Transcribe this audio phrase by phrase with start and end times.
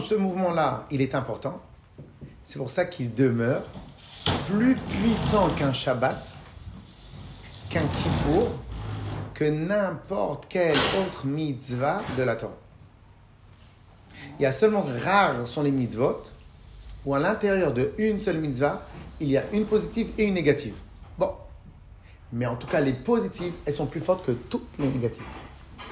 [0.00, 1.60] Ce mouvement-là, il est important,
[2.44, 3.62] c'est pour ça qu'il demeure
[4.46, 6.32] plus puissant qu'un Shabbat,
[7.68, 8.48] qu'un Kippour,
[9.34, 12.56] que n'importe quelle autre mitzvah de la Torah.
[14.38, 16.22] Il y a seulement rares sont les mitzvot
[17.04, 18.82] où à l'intérieur de une seule mitzvah,
[19.20, 20.76] il y a une positive et une négative.
[21.18, 21.32] Bon.
[22.32, 25.22] Mais en tout cas, les positives, elles sont plus fortes que toutes les négatives.
[25.80, 25.84] Ah,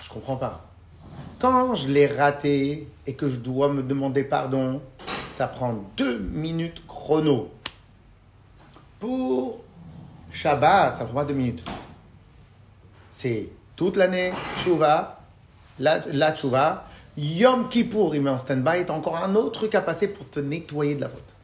[0.00, 0.71] je comprends pas.
[1.42, 4.80] Quand je l'ai raté et que je dois me demander pardon,
[5.28, 7.50] ça prend deux minutes chrono.
[9.00, 9.58] Pour
[10.30, 11.64] Shabbat, ça prend pas deux minutes.
[13.10, 15.20] C'est toute l'année, Tchouva,
[15.80, 19.82] la, la Tchouva, Yom Kippour, il met en stand-by, t'as encore un autre truc à
[19.82, 21.34] passer pour te nettoyer de la faute.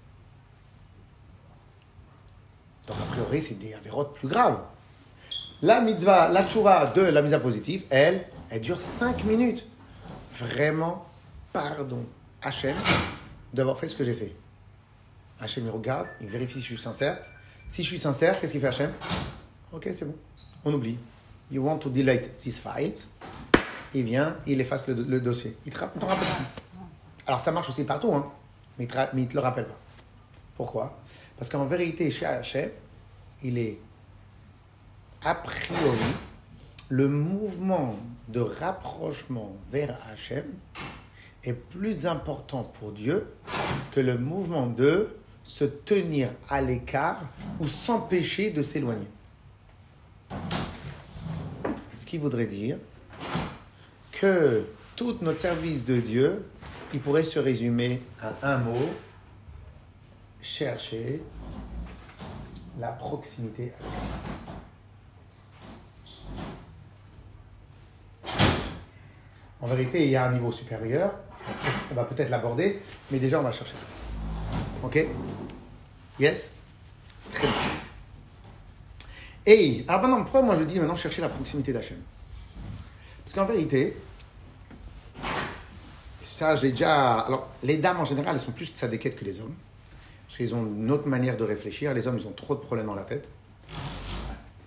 [2.86, 4.60] Donc, a priori, c'est des avérotes plus graves.
[5.60, 9.66] La mitzvah, la tchouva de la mise à positive, elle, elle dure 5 minutes.
[10.38, 11.06] Vraiment,
[11.52, 12.04] pardon,
[12.42, 12.76] Hachem,
[13.52, 14.34] d'avoir fait ce que j'ai fait.
[15.40, 17.18] Hachem, il regarde, il vérifie si je suis sincère.
[17.68, 18.92] Si je suis sincère, qu'est-ce qu'il fait Hachem?
[19.72, 20.16] Ok, c'est bon,
[20.64, 20.98] on oublie.
[21.50, 23.08] You want to delete these files
[23.94, 25.56] il vient, il efface le, dossier.
[25.66, 26.02] Il te, rappelle
[27.26, 28.30] Alors ça marche aussi partout, hein,
[28.78, 29.78] mais il ne te, le rappelle pas.
[30.56, 30.98] Pourquoi?
[31.38, 32.70] Parce qu'en vérité, chez Hachem,
[33.42, 33.78] il est
[35.24, 35.98] a priori
[36.88, 37.94] le mouvement
[38.28, 40.44] de rapprochement vers Hachem
[41.44, 43.26] est plus important pour Dieu
[43.92, 45.08] que le mouvement de
[45.44, 47.20] se tenir à l'écart
[47.60, 49.08] ou s'empêcher de s'éloigner.
[51.94, 52.76] Ce qui voudrait dire
[54.12, 54.64] que
[54.96, 56.44] tout notre service de Dieu,
[56.92, 58.88] il pourrait se résumer à un mot,
[60.40, 61.22] chercher
[62.78, 64.57] la proximité avec
[69.60, 71.12] En vérité, il y a un niveau supérieur.
[71.90, 72.80] On va peut-être l'aborder,
[73.10, 73.74] mais déjà, on va chercher.
[74.82, 75.06] Ok?
[76.20, 76.50] Yes?
[77.32, 77.56] Très bien.
[79.46, 81.96] Et, alors maintenant, pourquoi moi je dis maintenant chercher la proximité d'Hachem
[83.24, 83.96] Parce qu'en vérité,
[86.22, 87.20] ça, je l'ai déjà.
[87.20, 89.54] Alors, les dames en général, elles sont plus tzadékettes que les hommes.
[90.26, 91.94] Parce qu'ils ont une autre manière de réfléchir.
[91.94, 93.28] Les hommes, ils ont trop de problèmes dans la tête.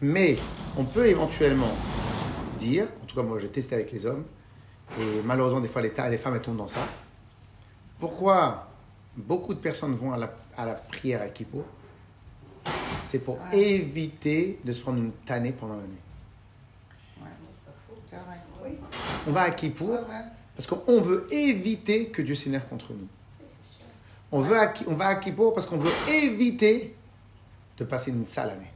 [0.02, 0.38] Mais
[0.76, 1.72] on peut éventuellement
[2.58, 4.26] dire, en tout cas, moi, j'ai testé avec les hommes,
[5.00, 6.82] et malheureusement, des fois, les, les femmes, elles tombent dans ça.
[8.00, 8.68] Pourquoi
[9.16, 11.66] beaucoup de personnes vont à la, à la prière à Kippour?
[13.04, 16.02] C'est pour éviter de se prendre une tannée pendant l'année.
[19.28, 20.00] On va à Kippour
[20.56, 23.08] parce qu'on veut éviter que Dieu s'énerve contre nous.
[24.32, 24.58] On, veut
[24.88, 26.96] on va à Kippour parce qu'on veut éviter
[27.78, 28.72] de passer une sale année.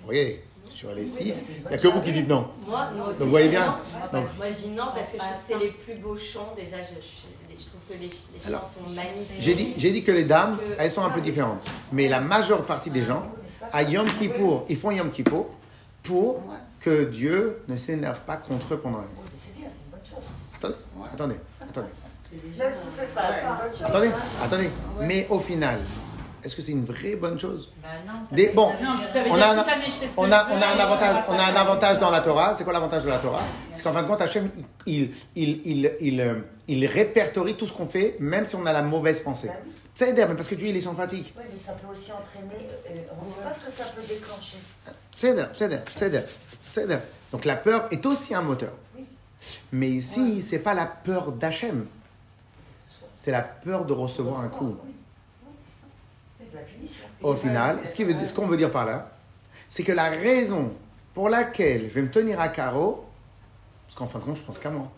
[0.00, 2.48] Vous voyez, sur les six, il n'y a que vous qui dites non.
[2.66, 3.78] Moi, Donc vous voyez bien
[4.12, 6.54] Moi, je dis non parce que c'est les plus beaux chants.
[6.56, 9.36] Déjà, je, trouve que les, chants sont magnifiques.
[9.38, 11.60] J'ai dit, j'ai dit que les dames, elles sont un peu différentes.
[11.92, 13.24] Mais la majeure partie des gens,
[13.72, 15.50] à Yom Kippour, ils font Yom Kippour
[16.02, 16.42] pour
[16.80, 19.08] que Dieu ne s'énerve pas contre eux pendant l'année.
[20.56, 20.74] Attendez,
[21.12, 21.36] attendez,
[21.68, 21.88] attendez.
[23.84, 24.10] Attendez,
[24.42, 24.70] attendez.
[25.00, 25.78] Mais au final,
[26.44, 28.72] est-ce que c'est une vraie bonne chose bah non, Des, Bon,
[29.30, 29.64] on a, un,
[30.16, 32.54] on, a, on a un avantage, on a un avantage dans la Torah.
[32.56, 33.42] C'est quoi l'avantage de la Torah
[33.72, 34.50] C'est qu'en fin de compte, Hachem,
[34.86, 36.36] il, il, il, il,
[36.68, 39.50] il répertorie tout ce qu'on fait, même si on a la mauvaise pensée.
[39.94, 41.34] C'est mais parce que Dieu, il est sympathique.
[41.36, 42.66] Oui, mais ça peut aussi entraîner.
[42.88, 44.56] on ne sait pas ce que ça peut déclencher.
[45.12, 45.36] C'est
[46.66, 46.88] c'est
[47.30, 48.72] Donc la peur est aussi un moteur.
[49.72, 51.86] Mais ici, c'est pas la peur d'Hachem.
[53.14, 54.76] C'est la peur de recevoir un coup.
[57.22, 59.10] Au final, ce qu'on veut, dire par là,
[59.68, 60.72] c'est que la raison
[61.14, 63.04] pour laquelle je vais me tenir à carreau,
[63.86, 64.90] parce qu'en fin de compte, je pense qu'à moi.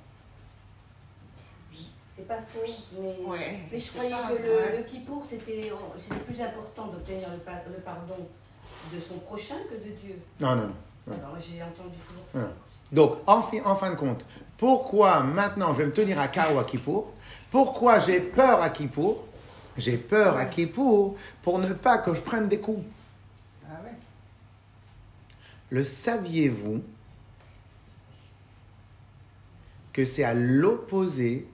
[2.16, 2.60] C'est pas faux,
[3.02, 5.72] mais, je croyais que le, le Kippour, c'était
[6.26, 8.14] plus important d'obtenir le, pardon
[8.92, 10.18] de son prochain que de Dieu.
[10.40, 10.70] Non, non,
[11.06, 11.14] non.
[11.14, 12.50] Alors j'ai entendu toujours ça.
[12.92, 14.24] Donc, en, en, fin de compte,
[14.56, 17.12] pourquoi maintenant je vais me tenir à carreau à Kippour?
[17.50, 19.24] Pourquoi j'ai peur à Kippour?
[19.76, 22.84] J'ai peur à Kippour pour ne pas que je prenne des coups.
[23.68, 23.96] Ah ouais.
[25.70, 26.82] Le saviez-vous
[29.92, 31.48] que c'est à l'opposé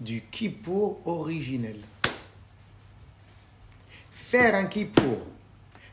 [0.00, 1.78] du Kippour originel?
[4.10, 5.18] Faire un Kippour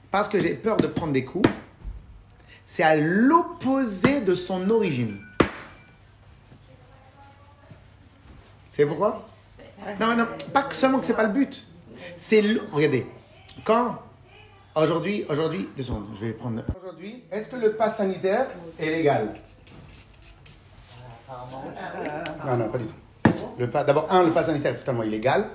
[0.09, 1.49] parce que j'ai peur de prendre des coups,
[2.65, 5.19] c'est à l'opposé de son origine.
[8.71, 9.25] C'est pourquoi?
[9.99, 11.65] Non, non, pas seulement que c'est pas le but.
[12.15, 12.61] C'est le...
[12.71, 13.05] Regardez,
[13.63, 13.99] quand
[14.79, 16.61] Aujourd'hui, aujourd'hui, deux secondes, je vais prendre.
[16.79, 18.45] Aujourd'hui, est-ce que le pass sanitaire
[18.77, 19.33] est légal?
[22.45, 22.93] Non, non, pas du tout.
[23.57, 25.47] Le pas, d'abord, un, le pass sanitaire est totalement illégal.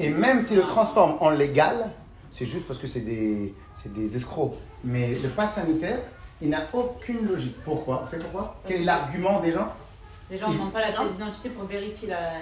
[0.00, 1.92] Et même s'il le transforme en légal,
[2.32, 4.56] c'est juste parce que c'est des, c'est des escrocs.
[4.82, 6.00] Mais le pass sanitaire,
[6.42, 7.56] il n'a aucune logique.
[7.64, 8.02] Pourquoi?
[8.04, 8.56] Vous savez pourquoi?
[8.66, 9.72] Quel est l'argument des gens?
[10.28, 12.32] Les gens ne demandent pas la pièce d'identité pour vérifier la.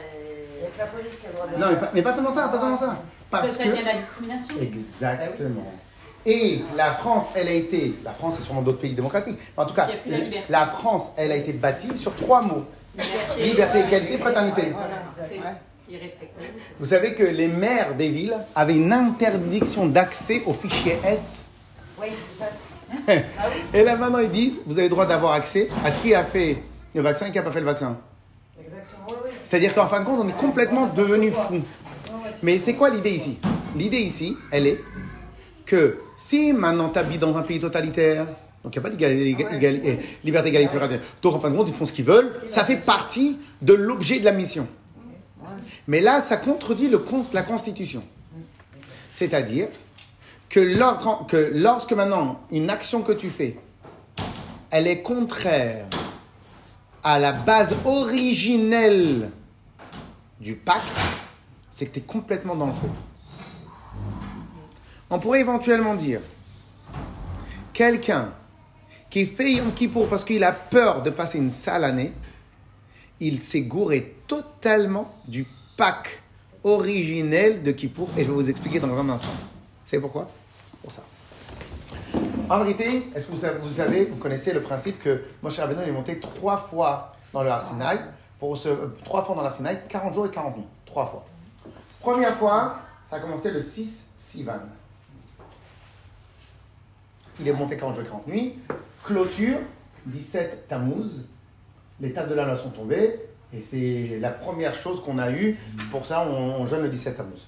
[0.55, 2.03] Il n'y a que la police qui a le droit de Non, mais pas, mais
[2.03, 2.97] pas seulement ça, pas seulement ça.
[3.31, 3.71] Parce ça que.
[3.71, 4.55] vient de la discrimination.
[4.61, 5.73] Exactement.
[6.27, 9.75] Et la France, elle a été, la France et sûrement d'autres pays démocratiques, en tout
[9.75, 9.89] cas,
[10.49, 12.65] la France, elle a été bâtie sur trois mots.
[12.97, 14.63] Liberté, Liberté, égalité, fraternité.
[15.91, 16.47] Irrespectable.
[16.79, 21.43] Vous savez que les maires des villes avaient une interdiction d'accès aux fichiers S.
[22.01, 22.09] Oui,
[22.39, 22.47] ça.
[23.75, 26.63] Et là maintenant, ils disent, vous avez le droit d'avoir accès à qui a fait
[26.95, 27.99] le vaccin et qui n'a pas fait le vaccin.
[29.45, 31.63] C'est-à-dire qu'en fin de compte, on est complètement devenu fou.
[32.43, 33.39] Mais c'est quoi l'idée ici?
[33.77, 34.81] L'idée ici, elle est
[35.67, 38.27] que si maintenant tu habites dans un pays totalitaire,
[38.63, 39.05] donc il n'y a pas de
[40.25, 42.77] liberté, égalité, fraternité, donc en fin de compte, ils font ce qu'ils veulent, ça fait
[42.77, 44.67] partie de l'objet de la mission.
[45.87, 47.05] Mais là, ça contredit le,
[47.35, 48.03] la Constitution.
[49.13, 49.69] C'est-à-dire
[50.49, 53.57] que, que lorsque maintenant une action que tu fais,
[54.71, 55.87] elle est contraire
[57.05, 59.31] à la base originelle
[60.41, 60.91] du pacte,
[61.71, 62.89] c'est que tu es complètement dans le feu.
[65.11, 66.21] On pourrait éventuellement dire,
[67.75, 68.33] quelqu'un
[69.11, 72.13] qui fait Yom Kippour parce qu'il a peur de passer une sale année,
[73.21, 75.47] il s'est gouré totalement du
[75.77, 76.19] pacte
[76.65, 79.29] originel de Kippour, et je vais vous expliquer dans un instant.
[79.85, 80.29] Savez pourquoi?
[80.83, 81.03] Pour ça.
[82.51, 85.83] En vérité, est-ce que vous savez, vous savez, vous connaissez le principe que Moshe Rabbeinu
[85.83, 87.99] est monté trois fois dans le Arsinaï,
[88.39, 90.67] pour se, euh, trois fois dans l'Arsinaï, 40 jours et 40 nuits.
[90.85, 91.25] Trois fois.
[92.01, 94.61] Première fois, ça a commencé le 6 Sivan.
[97.41, 98.59] Il est monté 40 jours et 40 nuits.
[99.05, 99.59] Clôture,
[100.07, 101.29] 17 Tammuz.
[102.01, 103.21] Les tables de la loi sont tombées.
[103.55, 105.59] Et c'est la première chose qu'on a eue.
[105.91, 107.41] Pour ça, on, on jeûne le 17 Tammuz.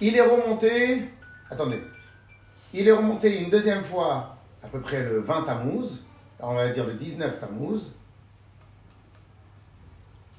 [0.00, 1.02] Il est remonté.
[1.50, 1.80] Attendez.
[2.74, 6.02] Il est remonté une deuxième fois, à peu près le 20 Tammuz.
[6.40, 7.92] On va dire le 19 Tammuz.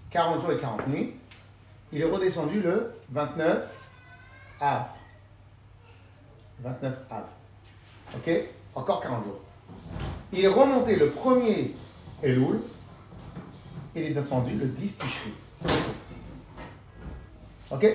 [0.09, 1.13] 40 jours et 40 nuits.
[1.91, 3.67] Il est redescendu le 29
[4.59, 4.85] Av.
[6.61, 7.23] 29 Av.
[8.15, 8.31] Ok?
[8.73, 9.39] Encore 40 jours.
[10.31, 11.71] Il est remonté le 1er
[12.23, 12.59] Elul.
[13.95, 15.33] Il est descendu le 10 Tishri.
[17.69, 17.85] Ok?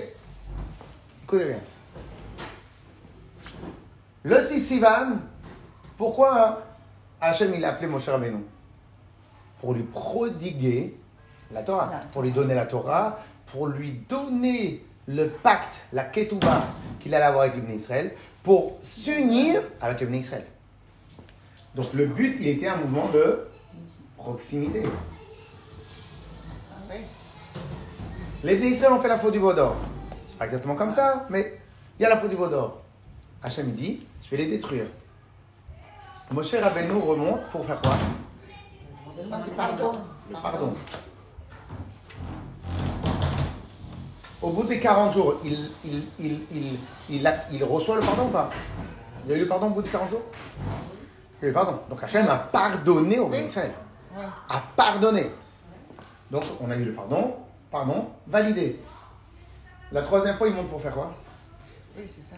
[1.25, 1.61] Écoutez bien.
[4.25, 5.19] Le 6 Sivan,
[5.97, 6.63] pourquoi
[7.21, 8.45] Hachem il a appelé Moshe Rabbeinu
[9.61, 10.97] Pour lui prodiguer
[11.53, 16.65] la Torah, pour lui donner la Torah, pour lui donner le pacte, la Ketouba
[17.01, 18.13] qu'il allait avoir avec l'Ibn Israël,
[18.43, 20.45] pour s'unir avec l'Ibn Israël.
[21.75, 23.47] Donc le but, il était un mouvement de
[24.17, 24.83] proximité.
[26.91, 26.97] Oui.
[28.43, 29.77] Les Israël ont fait la faute du veau d'or.
[30.27, 31.59] C'est pas exactement comme ça, mais
[31.99, 32.83] il y a la faute du veau d'or.
[33.43, 34.87] Hachem dit, je vais les détruire.
[36.33, 37.97] Moshe Rabbeinu remonte pour faire quoi?
[39.57, 39.93] Pardon.
[40.29, 40.75] Le pardon.
[44.43, 48.51] Au bout des 40 jours, il, il, il, il, reçoit le pardon ou pas?
[49.25, 50.23] Il y a eu le pardon au bout des 40 jours?
[51.41, 51.81] Il y a eu le pardon.
[51.89, 53.73] Donc Hachem a pardonné au Israël.
[54.49, 55.31] A pardonné.
[56.31, 57.37] Donc on a eu le pardon,
[57.71, 58.81] pardon, validé.
[59.91, 61.15] La troisième fois, il monte pour faire quoi?
[61.97, 62.37] Oui, c'est ça.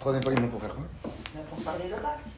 [0.00, 0.84] Troisième fois, il monte pour faire quoi
[1.48, 2.28] pour sceller le pacte.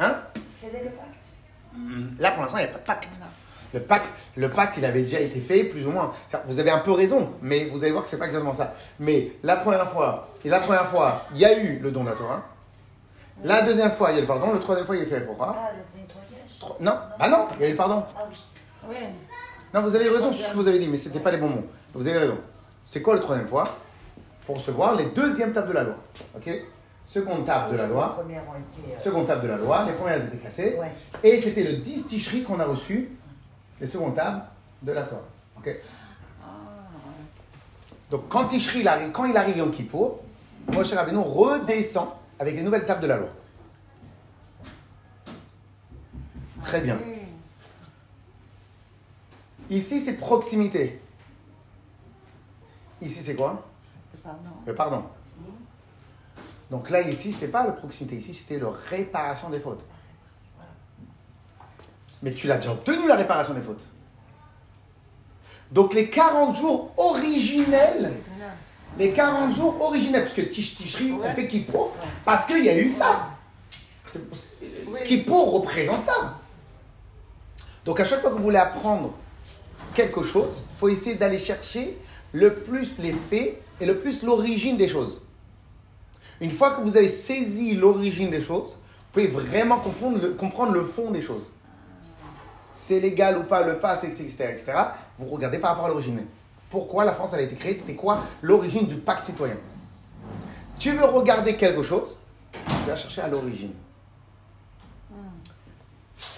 [0.00, 2.18] Hein Sceller le pacte.
[2.20, 3.08] Là, pour l'instant, il n'y a pas de pacte.
[3.20, 3.26] Non.
[3.74, 6.12] Le pacte, le pacte, il avait déjà été fait, plus ou moins.
[6.46, 8.74] Vous avez un peu raison, mais vous allez voir que c'est pas exactement ça.
[8.98, 12.10] Mais la première fois, et la première fois, il y a eu le don de
[12.10, 12.42] la Torah.
[13.44, 14.52] La deuxième fois, il y a eu le pardon.
[14.52, 15.20] Le troisième fois, il est fait.
[15.20, 16.58] Pourquoi Ah, le nettoyage.
[16.58, 18.04] Tro- Non, bah non, il y a eu le pardon.
[18.16, 18.36] Ah oui.
[18.88, 18.96] Oui.
[19.72, 21.36] Non, vous avez raison sur ce que vous avez dit, mais ce n'était pas les
[21.38, 21.64] bons mots.
[21.94, 22.38] Vous avez raison.
[22.84, 23.76] C'est quoi le troisième fois?
[24.46, 25.94] Pour recevoir les deuxièmes tables de la loi.
[26.36, 26.50] Ok?
[27.08, 28.14] Seconde table de la Les loi.
[28.16, 28.94] premières ont été.
[28.94, 29.86] euh, Seconde table de la loi.
[29.86, 30.76] Les premières étaient cassées.
[30.78, 30.92] Ouais.
[31.22, 33.08] Et c'était le 10 Tishri qu'on a reçu,
[33.80, 34.42] les secondes tables
[34.82, 35.22] de la Torah.
[38.10, 40.20] Donc quand Tishri, il arrive, quand il arrive Yom Kippour,
[40.72, 43.28] Moshe Rabbeinu redescend avec les nouvelles tables de la loi.
[46.62, 46.98] Très bien.
[49.70, 51.00] Ici, c'est proximité.
[53.00, 53.66] Ici, c'est quoi?
[54.22, 54.40] Pardon.
[54.66, 55.02] Le pardon.
[56.70, 58.16] Donc là, ici, c'était pas la proximité.
[58.16, 59.84] Ici, c'était la réparation des fautes.
[62.22, 63.82] Mais tu l'as déjà obtenu, la réparation des fautes.
[65.70, 68.12] Donc les 40 jours originels.
[68.98, 71.94] Les 40 jours originels, parce que Tish Tishri, on fait Kippour,
[72.24, 73.30] parce qu'il y a eu ça.
[75.06, 76.38] Kippour représente ça.
[77.84, 79.12] Donc à chaque fois que vous voulez apprendre
[79.94, 81.98] quelque chose, il faut essayer d'aller chercher
[82.32, 85.22] le plus les faits et le plus l'origine des choses.
[86.40, 91.10] Une fois que vous avez saisi l'origine des choses, vous pouvez vraiment comprendre le, fond
[91.10, 91.44] des choses.
[92.72, 94.72] C'est légal ou pas le pass, etc., etc.
[95.18, 96.24] Vous regardez par rapport à l'origine.
[96.70, 97.74] Pourquoi la France a été créée?
[97.74, 99.56] C'était quoi l'origine du pacte citoyen?
[100.78, 102.16] Tu veux regarder quelque chose,
[102.52, 103.72] tu vas chercher à l'origine.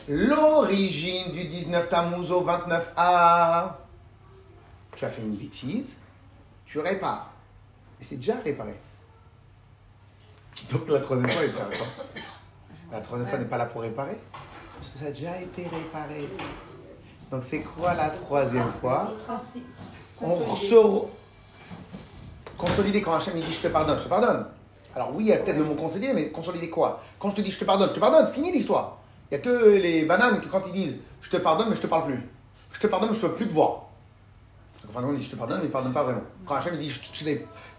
[0.09, 3.73] L'origine du 19 Tammuz au 29A.
[4.97, 5.97] Tu as fait une bêtise,
[6.65, 7.31] tu répares.
[8.01, 8.75] Et c'est déjà réparé.
[10.73, 11.85] Donc la troisième fois, s'arrête
[12.93, 14.19] La troisième fois n'est pas là pour réparer,
[14.77, 16.29] parce que ça a déjà été réparé.
[17.31, 19.13] Donc c'est quoi la troisième fois
[20.21, 21.07] On se
[22.59, 24.47] consolider quand Hachem dit je te pardonne, je te pardonne.
[24.95, 27.41] Alors oui, il y a peut-être le mot consolider, mais consolider quoi Quand je te
[27.41, 28.99] dis je te pardonne, je te pardonne, fini l'histoire.
[29.31, 31.81] Il n'y a que les bananes qui quand ils disent je te pardonne mais je
[31.81, 32.29] te parle plus.
[32.73, 33.90] Je te pardonne mais je ne peux plus te voir.
[34.91, 36.23] Enfin, on dit je te pardonne, mais il ne pardonne pas vraiment.
[36.45, 36.93] Quand Hachem dit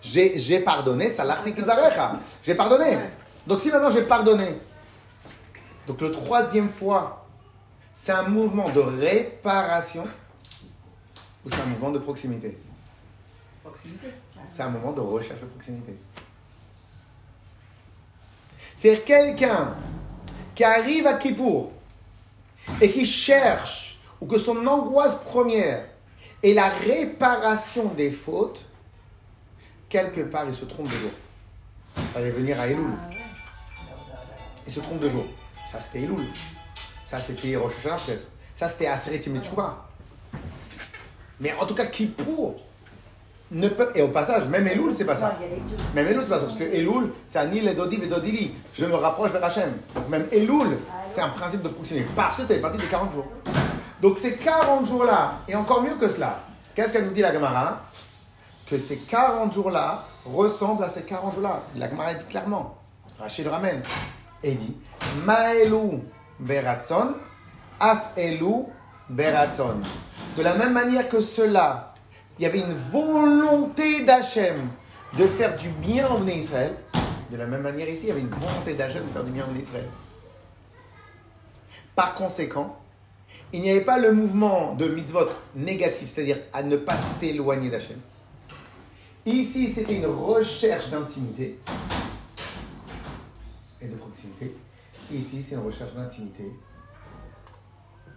[0.02, 2.16] j'ai pardonné, ça l'article d'Arecha.
[2.42, 2.98] J'ai pardonné.
[3.46, 4.58] Donc si maintenant j'ai pardonné,
[5.88, 7.28] donc le troisième fois,
[7.94, 10.06] c'est un mouvement de réparation
[11.44, 12.58] ou c'est un mouvement de proximité?
[13.64, 14.08] Proximité.
[14.48, 15.98] C'est un moment de recherche de proximité.
[18.78, 19.76] C'est quelqu'un
[20.56, 21.72] qui arrive à Kippour
[22.80, 25.86] et qui cherche, ou que son angoisse première
[26.44, 28.66] est la réparation des fautes,
[29.90, 31.12] quelque part il se trompe de jour.
[31.98, 32.94] Il va venir à Elul.
[34.66, 35.26] Il se trompe de jour.
[35.72, 36.26] Ça c'était Elul.
[37.06, 38.26] Ça c'était Rosh Hashanah peut-être.
[38.56, 39.22] Ça c'était Aseret
[41.40, 42.62] Mais en tout cas, Kippour,
[43.52, 45.38] ne peut, et au passage, même Elul, c'est pas ça.
[45.94, 46.46] Même Elul, c'est pas ça.
[46.46, 48.52] Parce que Elul, c'est Anil et Dodi et Dodili.
[48.74, 49.74] Je me rapproche vers Hachem.
[49.94, 50.78] Donc même Elul,
[51.12, 52.08] c'est un principe de proximité.
[52.16, 53.28] Parce que ça fait partie des 40 jours.
[54.02, 56.40] Donc ces 40 jours-là, et encore mieux que cela,
[56.74, 57.82] qu'est-ce qu'elle nous dit la Gemara?
[58.68, 61.64] Que ces 40 jours-là ressemblent à ces 40 jours-là.
[61.76, 62.78] La Gemara dit clairement.
[63.20, 63.82] Rachid ramène.
[64.44, 64.76] Et dit
[65.26, 66.00] Maelu
[66.40, 67.16] beratson,
[67.80, 68.66] af elu.
[69.10, 71.92] De la même manière que cela
[72.42, 74.68] il y avait une volonté d'Hachem
[75.14, 76.76] de faire du bien en Israël.
[77.30, 79.46] De la même manière ici, il y avait une volonté d'Hachem de faire du bien
[79.46, 79.88] en Israël.
[81.96, 82.81] Par conséquent,
[83.54, 88.00] il n'y avait pas le mouvement de mitzvot négatif, c'est-à-dire à ne pas s'éloigner d'Hachem.
[89.26, 91.60] Ici, c'était une recherche d'intimité
[93.82, 94.56] et de proximité.
[95.14, 96.52] Ici, c'est une recherche d'intimité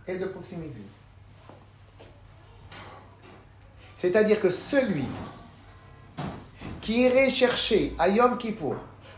[0.07, 0.81] et de proximité.
[3.97, 5.05] C'est-à-dire que celui
[6.81, 8.77] qui irait chercher à Yom Kippour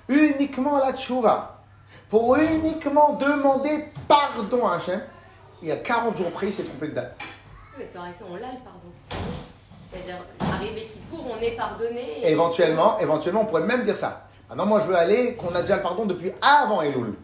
[0.08, 1.64] uniquement la tchouva,
[2.08, 5.02] pour uniquement demander pardon à Hachem,
[5.63, 7.17] il y a 40 jours près, il s'est trompé de date.
[7.77, 9.21] Oui, parce qu'en réalité, on l'a le pardon.
[9.93, 10.19] C'est-à-dire,
[10.53, 12.21] arrivé Kippour, on est pardonné.
[12.25, 14.29] Éventuellement, éventuellement, on pourrait même dire ça.
[14.49, 17.15] Maintenant, moi, je veux aller qu'on a déjà le pardon depuis avant Elul.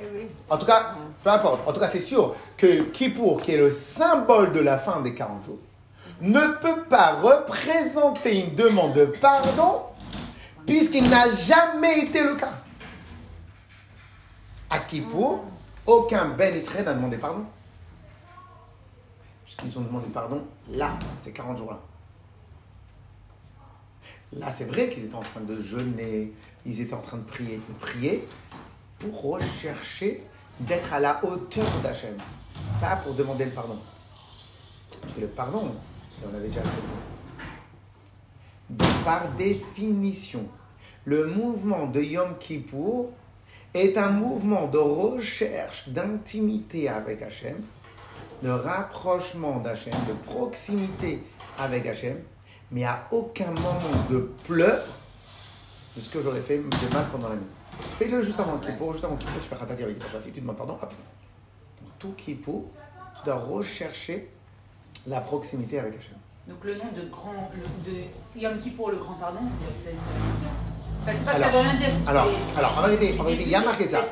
[0.00, 1.66] Eh en tout cas, peu importe.
[1.68, 5.14] En tout cas, c'est sûr que Kippour, qui est le symbole de la fin des
[5.14, 5.58] 40 jours,
[6.20, 9.82] ne peut pas représenter une demande de pardon
[10.66, 12.52] puisqu'il n'a jamais été le cas.
[14.70, 15.44] À Kippour,
[15.86, 17.44] aucun Ben Israël n'a demandé pardon.
[19.44, 21.80] Puisqu'ils ont demandé pardon là, ces 40 jours-là.
[24.34, 26.32] Là, c'est vrai qu'ils étaient en train de jeûner,
[26.64, 28.26] ils étaient en train de prier, de prier
[28.98, 30.26] pour rechercher
[30.60, 32.16] d'être à la hauteur d'Hachem,
[32.80, 33.78] pas pour demander le pardon.
[35.00, 35.74] Parce que le pardon,
[36.24, 36.80] on avait déjà accepté.
[38.70, 40.46] Donc, par définition,
[41.04, 43.10] le mouvement de Yom Kippour
[43.74, 47.56] est un mouvement de recherche d'intimité avec Hachem,
[48.42, 51.22] de rapprochement d'Hachem, de proximité
[51.58, 52.18] avec Hachem,
[52.70, 54.84] mais à aucun moment de pleurs
[55.96, 57.42] de ce que j'aurais fait de mal pendant la nuit.
[57.98, 60.78] Fais-le juste avant Kippour, juste avant Kippour, tu fais Khatati avec tes tu demandes pardon,
[60.80, 60.92] hop.
[61.98, 62.64] tout Kippour,
[63.18, 64.28] tu dois rechercher
[65.06, 66.16] la proximité avec Hachem.
[66.48, 67.50] Donc le nom de grand
[67.86, 69.40] de Yom Kippour, le grand pardon,
[69.82, 69.92] c'est
[71.06, 71.88] c'est pas que ça veut rien dire.
[72.06, 74.02] Alors, alors, en vérité, en vérité, il y a marqué ça.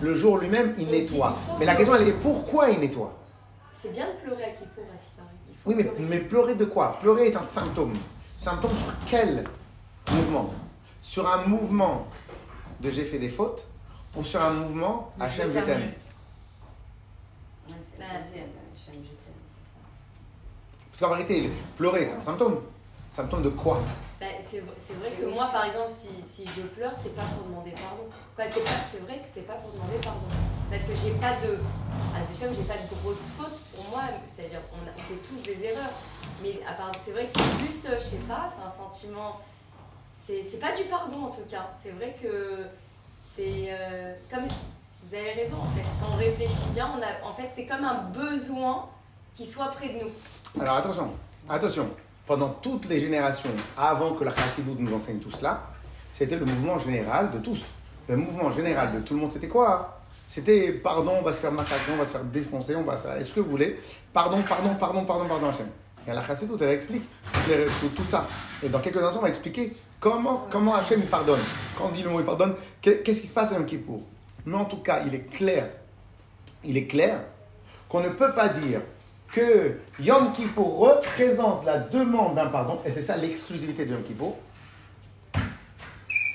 [0.00, 1.36] Le jour lui-même, il nettoie.
[1.58, 3.18] Mais la question, elle est pourquoi il nettoie?
[3.80, 4.84] C'est bien de pleurer à Kippour,
[5.64, 6.98] Oui, mais, mais pleurer de quoi?
[7.00, 7.94] Pleurer est un symptôme.
[8.36, 9.44] Symptôme sur quel
[10.10, 10.52] mouvement?
[11.00, 12.06] Sur un mouvement
[12.80, 13.66] de j'ai fait des fautes
[14.16, 15.92] ou sur un mouvement Hachem je t'aime?
[20.90, 22.60] parce qu'en vérité, pleurer, c'est un symptôme.
[23.10, 23.80] Symptôme de quoi?
[24.22, 27.72] Bah, C'est vrai que moi, par exemple, si, si je pleure, c'est pas pour demander
[27.72, 28.06] pardon.
[28.36, 30.26] C'est vrai que c'est pas pour demander pardon.
[30.70, 31.58] Parce que j'ai pas de.
[32.14, 34.02] À ce j'ai pas de grosses fautes pour moi.
[34.28, 35.92] C'est-à-dire, on, on, fait tous des erreurs.
[36.42, 36.60] Mais
[37.04, 39.40] c'est vrai que c'est plus, euh, je sais pas, c'est un sentiment.
[40.26, 41.70] C'est pas du pardon en tout cas.
[41.82, 42.66] C'est vrai que
[43.36, 43.66] c'est.
[43.68, 44.46] Euh, comme.
[45.04, 45.82] Vous avez raison en fait.
[46.00, 48.88] Quand on réfléchit bien, on a, en fait, c'est comme un besoin
[49.34, 50.60] qui soit près de nous.
[50.60, 51.10] Alors attention,
[51.48, 51.90] attention.
[52.32, 55.64] Pendant toutes les générations, avant que la Chassidoute nous enseigne tout cela,
[56.10, 57.60] c'était le mouvement général de tous.
[58.08, 61.52] Le mouvement général de tout le monde, c'était quoi C'était pardon, on va se faire
[61.52, 63.18] massacrer, on va se faire défoncer, on va ça.
[63.18, 63.78] Est-ce que vous voulez?
[64.14, 65.66] Pardon, pardon, pardon, pardon, pardon, Hachem.
[66.08, 67.02] Et la Chassidoute, elle explique
[67.94, 68.26] tout, ça.
[68.62, 71.38] Et dans quelques instants, on va expliquer comment, comment Hachem pardonne.
[71.76, 74.00] Quand on dit le mot il pardonne, qu'est-ce qui se passe à Yom Kippour?
[74.46, 75.68] Mais en tout cas, il est clair,
[76.64, 77.24] il est clair
[77.90, 78.80] qu'on ne peut pas dire
[79.32, 84.36] que Yom Kippour représente la demande d'un pardon, et c'est ça l'exclusivité de Yom Kippour.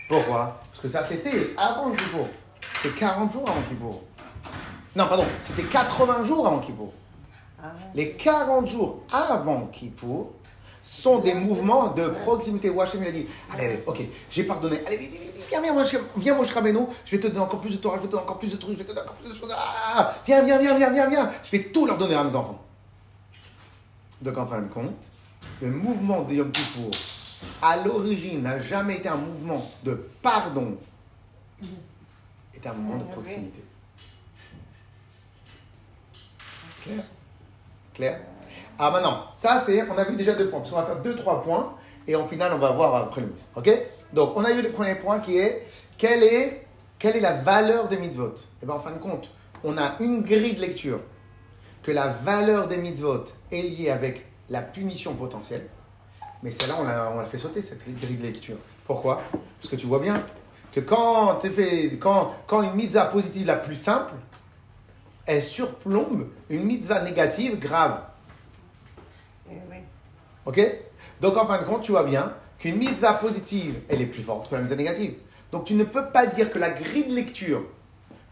[0.10, 0.62] Pourquoi?
[0.72, 2.28] Parce que ça, c'était avant Yom Kippour.
[2.82, 4.04] C'était 40 jours avant Kippour.
[4.96, 6.92] Non, pardon, c'était 80 jours avant Kippour.
[7.94, 10.32] Les 40 jours avant Kippour
[10.84, 12.72] sont des mouvements de proximité.
[12.80, 14.82] Hachem il a dit Allez, allez, ok, j'ai pardonné.
[14.88, 17.78] Allez, viens, viens, viens, viens, viens, mon Shrabeno, je vais te donner encore plus de
[17.78, 19.30] Torah, je vais te donner encore plus de trucs, je vais te donner encore plus
[19.30, 19.54] de choses.
[19.56, 21.32] Ah, viens, viens, viens, viens, viens, viens.
[21.44, 22.67] Je vais tout leur donner à mes enfants.
[24.22, 24.96] Donc, en fin de compte,
[25.62, 26.92] le mouvement de Yom Kippour,
[27.62, 30.78] à l'origine, n'a jamais été un mouvement de pardon,
[32.54, 33.64] est un mouvement de proximité.
[36.84, 37.04] Clair?
[37.94, 38.20] Clair?
[38.80, 41.16] Ah maintenant, ça c'est, on a vu déjà deux points, parce qu'on va faire deux,
[41.16, 41.76] trois points,
[42.08, 43.50] et en final on va voir après le mitzvah.
[43.56, 43.70] Ok?
[44.14, 46.66] Donc on a eu le premier point qui est, quelle est,
[47.00, 48.36] quelle est la valeur des mitzvot?
[48.36, 49.30] Et eh bien en fin de compte,
[49.64, 51.00] on a une grille de lecture,
[51.82, 55.68] que la valeur des mitzvot est liée avec la punition potentielle,
[56.44, 56.76] mais celle-là
[57.14, 58.58] on l'a, fait sauter cette grille de lecture.
[58.86, 59.22] Pourquoi?
[59.60, 60.24] Parce que tu vois bien
[60.72, 64.14] que quand, fait, quand, quand une mitzvah positive la plus simple,
[65.26, 68.02] elle surplombe une mitzvah négative grave.
[69.52, 69.56] Eh
[70.46, 70.62] ok?
[71.22, 74.50] Donc en fin de compte, tu vois bien qu'une mitzvah positive, elle est plus forte
[74.50, 75.16] que la mitzvah négative.
[75.52, 77.64] Donc tu ne peux pas dire que la grille de lecture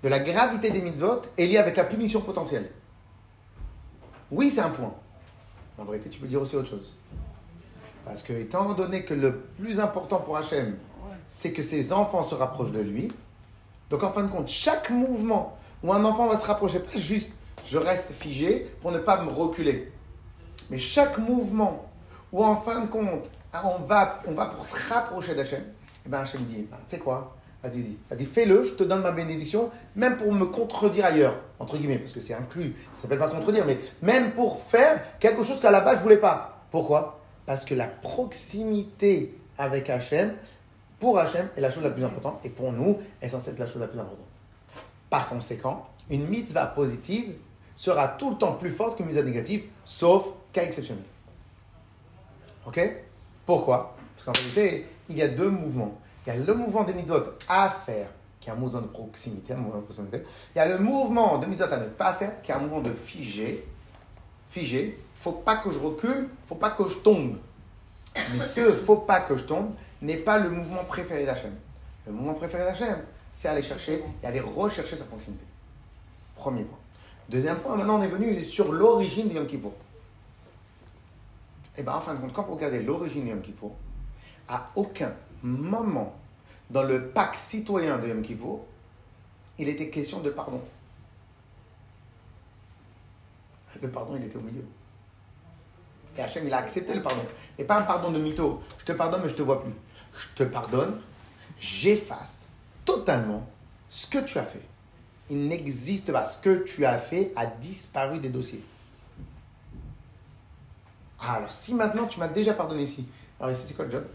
[0.03, 2.69] de la gravité des mitzvot est liée avec la punition potentielle.
[4.31, 4.93] Oui, c'est un point.
[5.77, 6.93] En vérité, tu peux dire aussi autre chose.
[8.05, 10.77] Parce que, étant donné que le plus important pour Hachem,
[11.27, 13.11] c'est que ses enfants se rapprochent de lui,
[13.89, 17.31] donc en fin de compte, chaque mouvement où un enfant va se rapprocher, pas juste
[17.67, 19.91] je reste figé pour ne pas me reculer.
[20.69, 21.89] Mais chaque mouvement
[22.31, 25.65] où en fin de compte, on va, on va pour se rapprocher d'Hachem, et
[26.05, 27.35] eh bien Hachem dit, ben, tu sais quoi,
[27.65, 32.11] vas-y, fais-le, je te donne ma bénédiction, même pour me contredire ailleurs, entre guillemets, parce
[32.11, 35.81] que c'est inclus, ça s'appelle pas contredire, mais même pour faire quelque chose qu'à la
[35.81, 36.63] base je voulais pas.
[36.71, 37.19] Pourquoi?
[37.45, 40.33] Parce que la proximité avec Hachem,
[40.99, 43.67] pour Hachem, est la chose la plus importante, et pour nous, est censée être la
[43.67, 44.25] chose la plus importante.
[45.09, 47.33] Par conséquent, une mitzvah positive
[47.75, 51.03] sera tout le temps plus forte qu'une mitzvah négative, sauf cas exceptionnel.
[52.65, 52.79] Ok?
[53.45, 53.95] Pourquoi?
[54.15, 55.99] Parce qu'en réalité, il y a deux mouvements.
[56.25, 58.09] Il y a le mouvement des mitzvot à faire,
[58.39, 60.23] qui est un mouvement de proximité, un mouvement de proximité.
[60.55, 62.81] Il y a le mouvement de mitzvot à ne pas faire, qui est un mouvement
[62.81, 63.65] de figé.
[64.49, 64.99] Figé.
[65.15, 67.37] Faut pas que je recule, faut pas que je tombe.
[68.15, 71.53] Mais ce faut pas que je tombe n'est pas le mouvement préféré d'Hachem.
[72.07, 72.99] Le mouvement préféré d'Hachem,
[73.31, 75.45] c'est aller chercher et aller rechercher sa proximité.
[76.35, 76.77] Premier point.
[77.29, 79.73] Deuxième point, maintenant on est venu sur l'origine de Yom Kippour.
[81.75, 83.75] Et eh bien en fin de compte, quand vous regardez l'origine de Yom Kippour,
[84.47, 85.11] à aucun
[85.43, 86.15] moment
[86.69, 88.65] dans le pacte citoyen de Yom Kippour,
[89.57, 90.61] il était question de pardon.
[93.81, 94.65] Le pardon, il était au milieu.
[96.17, 97.21] Et Hachem, il a accepté le pardon.
[97.57, 98.61] Et pas un pardon de mytho.
[98.79, 99.73] Je te pardonne, mais je ne te vois plus.
[100.17, 100.99] Je te pardonne,
[101.59, 102.47] j'efface
[102.85, 103.47] totalement
[103.89, 104.61] ce que tu as fait.
[105.29, 106.25] Il n'existe pas.
[106.25, 108.63] Ce que tu as fait a disparu des dossiers.
[111.19, 113.07] Ah, alors si maintenant tu m'as déjà pardonné ici,
[113.39, 114.05] alors ici c'est quoi le job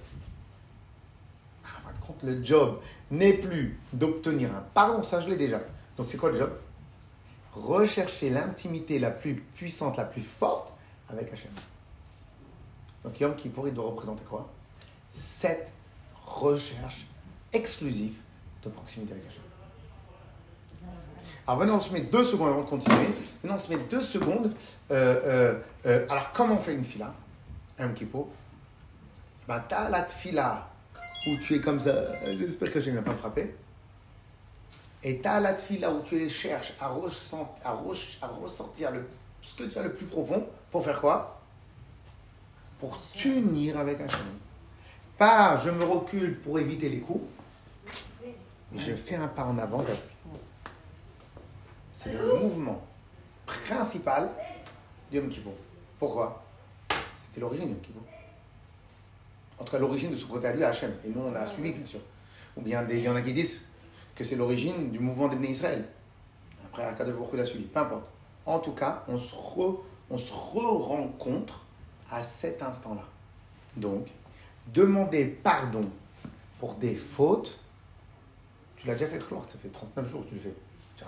[1.64, 2.80] ah, En fin de compte, le job
[3.10, 5.60] n'est plus d'obtenir un pardon, ça je l'ai déjà.
[5.96, 6.52] Donc c'est quoi le job?
[7.54, 10.72] Rechercher l'intimité la plus puissante, la plus forte
[11.08, 11.50] avec Hachem.
[13.04, 14.48] Donc Yom Kippour, il doit représenter quoi?
[15.08, 15.70] Cette
[16.24, 17.06] recherche
[17.52, 18.14] exclusive
[18.62, 19.42] de proximité avec Hachem.
[21.46, 23.08] Alors maintenant, on se met deux secondes avant de continuer.
[23.42, 24.52] Maintenant, on se met deux secondes.
[24.90, 27.12] Euh, euh, euh, alors, comment on fait une fila?
[27.78, 28.30] Un kippo
[29.48, 30.68] ben, Tu as la fila
[31.26, 31.92] où tu es comme ça.
[32.36, 33.54] J'espère que je ne vais pas me frapper.
[35.02, 39.08] Et tu as la fila où tu cherches à, à, ressentir le,
[39.40, 41.40] ce que tu as le plus profond pour faire quoi?
[42.78, 44.26] Pour t'unir avec Hachem.
[45.16, 47.24] Pas je me recule pour éviter les coups,
[48.72, 49.84] mais je fais un pas en avant.
[51.92, 52.82] C'est le mouvement
[53.44, 54.30] principal
[55.10, 55.52] du Yom Kippur.
[55.98, 56.42] Pourquoi?
[57.14, 58.02] C'était l'origine du Yom Kippur.
[59.60, 60.92] En tout cas, l'origine de ce côté à lui, à Hachem.
[61.04, 62.00] Et nous, on a suivi, bien sûr.
[62.56, 63.60] Ou bien, il y en a qui disent
[64.14, 65.84] que c'est l'origine du mouvement des Israël.
[66.64, 67.64] Après, Akadosh Baruch l'a suivi.
[67.64, 68.10] Peu importe.
[68.46, 69.34] En tout cas, on se,
[70.10, 71.66] on se re-rencontre
[72.10, 73.04] à cet instant-là.
[73.76, 74.08] Donc,
[74.68, 75.88] demander pardon
[76.58, 77.60] pour des fautes,
[78.76, 80.54] tu l'as déjà fait, Claude, ça fait 39 jours que tu le fais.
[80.96, 81.04] Tu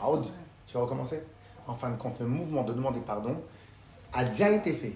[0.66, 1.22] tu vas recommencer.
[1.66, 3.40] En fin de compte, le mouvement de demander pardon
[4.12, 4.94] a déjà été fait.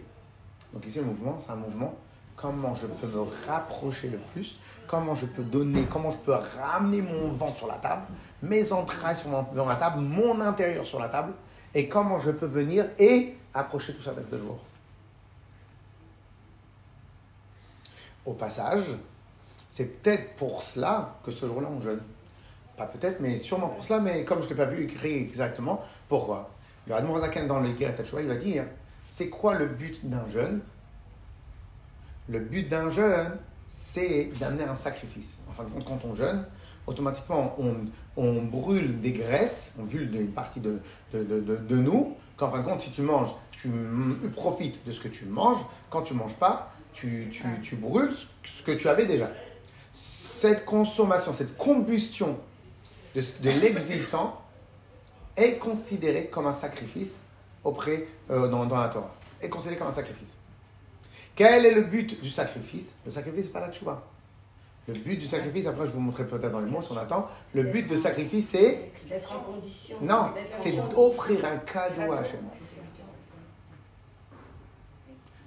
[0.74, 1.94] Donc ici, le mouvement, c'est un mouvement
[2.36, 7.00] comment je peux me rapprocher le plus, comment je peux donner, comment je peux ramener
[7.00, 8.02] mon ventre sur la table,
[8.42, 9.30] mes entrailles sur
[9.66, 11.32] la table, mon intérieur sur la table,
[11.74, 14.58] et comment je peux venir et approcher tout ça avec de jour.
[18.24, 18.84] Au passage,
[19.68, 22.00] c'est peut-être pour cela que ce jour-là on jeûne.
[22.76, 25.82] Pas peut-être, mais sûrement pour cela, mais comme je ne l'ai pas vu écrit exactement,
[26.08, 26.50] pourquoi?
[26.86, 28.64] Le Admor Zaken dans le Guerre il va dire
[29.08, 30.60] c'est quoi le but d'un jeûne?
[32.28, 33.36] Le but d'un jeûne,
[33.68, 35.38] c'est d'amener un sacrifice.
[35.48, 36.44] En fin de compte, quand on jeûne,
[36.86, 37.56] automatiquement,
[38.16, 40.80] on, brûle des graisses, on brûle une partie de,
[41.12, 43.70] de, de, de nous, qu'en fin de compte, si tu manges, tu
[44.34, 45.64] profites de ce que tu manges.
[45.90, 49.30] Quand tu ne manges pas, tu, tu, tu, brûles ce que tu avais déjà.
[49.92, 52.38] Cette consommation, cette combustion
[53.14, 54.42] de, de l'existant
[55.36, 57.16] est considérée comme un sacrifice
[57.64, 59.14] auprès, euh, dans, dans, la Torah.
[59.40, 60.35] Est considérée comme un sacrifice.
[61.36, 62.94] Quel est le but du sacrifice?
[63.04, 64.02] Le sacrifice, c'est pas la tchouba.
[64.88, 67.28] Le but du sacrifice, après je vous montrerai peut-être dans les mots si on attend,
[67.54, 68.92] le but du sacrifice c'est...
[70.00, 72.40] Non, c'est d'offrir un cadeau à Hachem.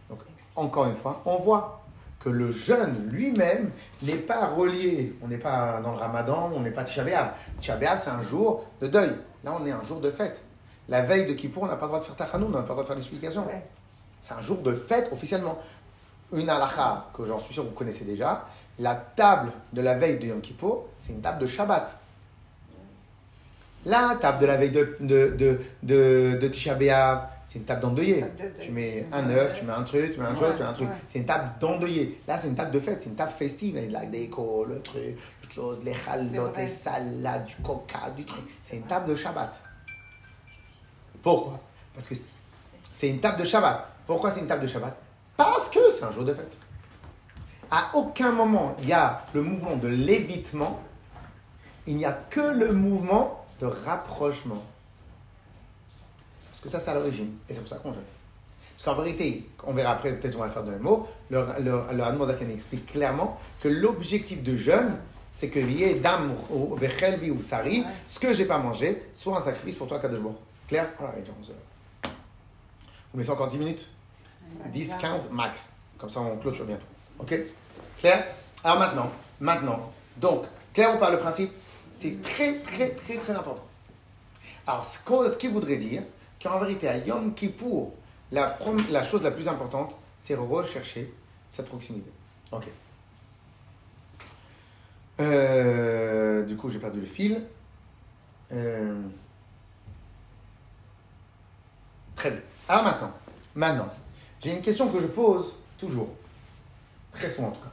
[0.10, 0.20] Donc,
[0.56, 1.82] encore une fois, on voit
[2.20, 3.72] que le jeûne lui-même
[4.04, 5.16] n'est pas relié.
[5.22, 6.84] On n'est pas dans le ramadan, on n'est pas.
[6.84, 9.12] Tisha B'Av, c'est un jour de deuil.
[9.46, 10.44] Là, on est un jour de fête.
[10.90, 12.64] La veille de Kippour, on n'a pas le droit de faire tachanou, on n'a pas
[12.64, 13.46] le droit de faire l'explication.
[14.22, 15.58] C'est un jour de fête officiellement.
[16.32, 18.46] Une halakha que j'en suis sûr que vous connaissez déjà,
[18.78, 21.98] la table de la veille de Yom Kippur, c'est une table de Shabbat.
[23.86, 27.82] La table de la veille de, de, de, de, de Tisha B'Av, c'est une table
[27.82, 28.24] d'endeuillé.
[28.62, 30.74] Tu mets un œuf, tu mets un truc, tu mets un chose, tu mets un
[30.74, 30.90] truc.
[31.08, 32.22] C'est une table d'endeuillé.
[32.28, 34.82] Là, c'est une table de fête, c'est une table festive avec de la déco, le
[34.82, 35.02] truc,
[35.44, 38.46] les choses, les chalotes, les salades, du coca, du truc.
[38.62, 39.52] C'est une table de Shabbat.
[41.24, 41.60] Pourquoi?
[41.96, 42.14] Parce que
[42.94, 43.89] c'est une table de Shabbat.
[44.10, 44.98] Pourquoi c'est une table de Shabbat
[45.38, 46.58] Parce que c'est un jour de fête.
[47.70, 50.82] À aucun moment il y a le mouvement de l'évitement,
[51.86, 54.64] il n'y a que le mouvement de rapprochement.
[56.50, 57.36] Parce que ça, c'est à l'origine.
[57.48, 58.02] Et c'est pour ça qu'on jeûne.
[58.76, 62.52] Parce qu'en vérité, on verra après, peut-être on va faire de mots, le, le, le
[62.52, 64.98] explique clairement que l'objectif de jeûne,
[65.32, 69.40] c'est que lié dam ou vechelvi ou sari, ce que j'ai pas mangé, soit un
[69.40, 70.20] sacrifice pour toi, Kadosh
[70.68, 71.34] Claire Voilà, les gens.
[73.14, 73.88] Vous mettez encore 10 minutes?
[74.68, 75.74] 10, 15 max.
[75.98, 76.86] Comme ça, on clôture bientôt.
[77.20, 77.36] Ok?
[78.00, 78.26] Claire?
[78.64, 81.52] Alors maintenant, maintenant, donc, clair ou pas le principe
[81.92, 83.66] C'est très, très, très, très important.
[84.68, 86.04] Alors, ce, qui voudrait dire
[86.42, 87.94] qu'en vérité, à Yom Kippour,
[88.32, 88.58] la,
[88.92, 91.12] la chose la plus importante, c'est rechercher
[91.50, 92.12] cette proximité.
[92.52, 92.68] Ok.
[95.20, 97.44] Euh, du coup, j'ai perdu le fil.
[98.52, 99.02] Euh,
[102.16, 102.42] très bien.
[102.68, 103.12] Alors maintenant,
[103.56, 103.90] maintenant,
[104.42, 106.10] j'ai une question que je pose toujours.
[107.14, 107.72] Très souvent en tout cas.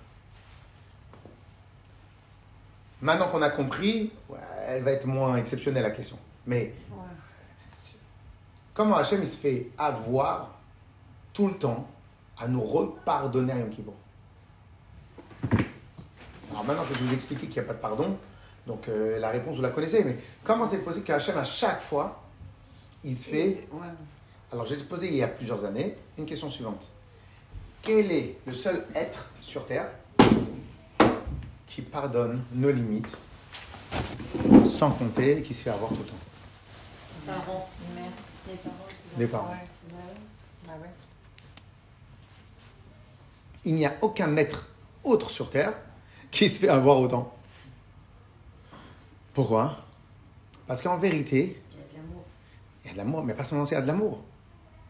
[3.03, 4.11] Maintenant qu'on a compris,
[4.67, 6.19] elle va être moins exceptionnelle la question.
[6.47, 6.75] Mais
[8.73, 10.59] comment Hachem il se fait avoir
[11.33, 11.87] tout le temps
[12.39, 13.93] à nous repardonner à Yom Kippur?
[16.51, 18.17] Alors maintenant que je vous expliquer qu'il n'y a pas de pardon,
[18.67, 22.23] donc euh, la réponse vous la connaissez, mais comment c'est possible qu'Hachem à chaque fois,
[23.05, 23.69] il se fait...
[24.53, 26.89] Alors j'ai posé il y a plusieurs années une question suivante
[27.87, 29.89] quel est le seul être sur Terre
[31.69, 33.17] qui pardonne nos limites
[34.67, 36.15] sans compter et qui se fait avoir tout le temps?
[37.27, 38.11] Les parents, les mères,
[39.19, 39.55] les parents.
[40.67, 40.73] Bah
[43.65, 44.67] Il n'y a aucun être
[45.05, 45.75] autre sur Terre
[46.33, 47.33] qui se fait avoir autant.
[49.33, 49.79] Pourquoi?
[50.67, 52.25] Parce qu'en vérité, il y a de l'amour.
[52.83, 54.25] Il y a de l'amour, mais pas seulement il y a de l'amour.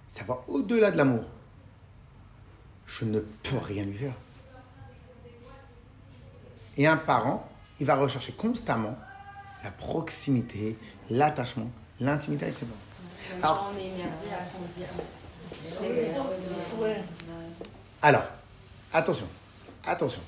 [0.08, 1.24] Ça va au-delà de l'amour
[2.86, 4.14] je ne peux rien lui faire.
[6.76, 7.48] Et un parent,
[7.80, 8.96] il va rechercher constamment
[9.64, 10.78] la proximité,
[11.10, 12.78] l'attachement, l'intimité avec ses parents.
[13.42, 13.72] Alors,
[18.02, 18.24] alors,
[18.92, 19.26] Attention,
[19.84, 20.20] attention.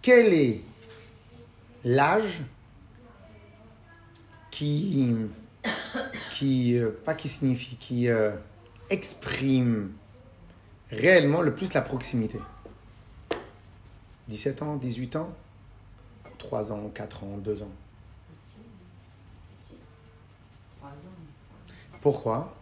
[0.00, 0.62] Quel est
[1.84, 2.40] l'âge
[4.50, 5.12] qui,
[6.38, 8.30] qui euh, pas qui signifie, qui euh,
[8.90, 9.90] exprime
[10.90, 12.38] réellement le plus la proximité
[14.28, 15.34] 17 ans, 18 ans
[16.38, 17.70] 3 ans, 4 ans, 2 ans
[22.00, 22.54] Pourquoi?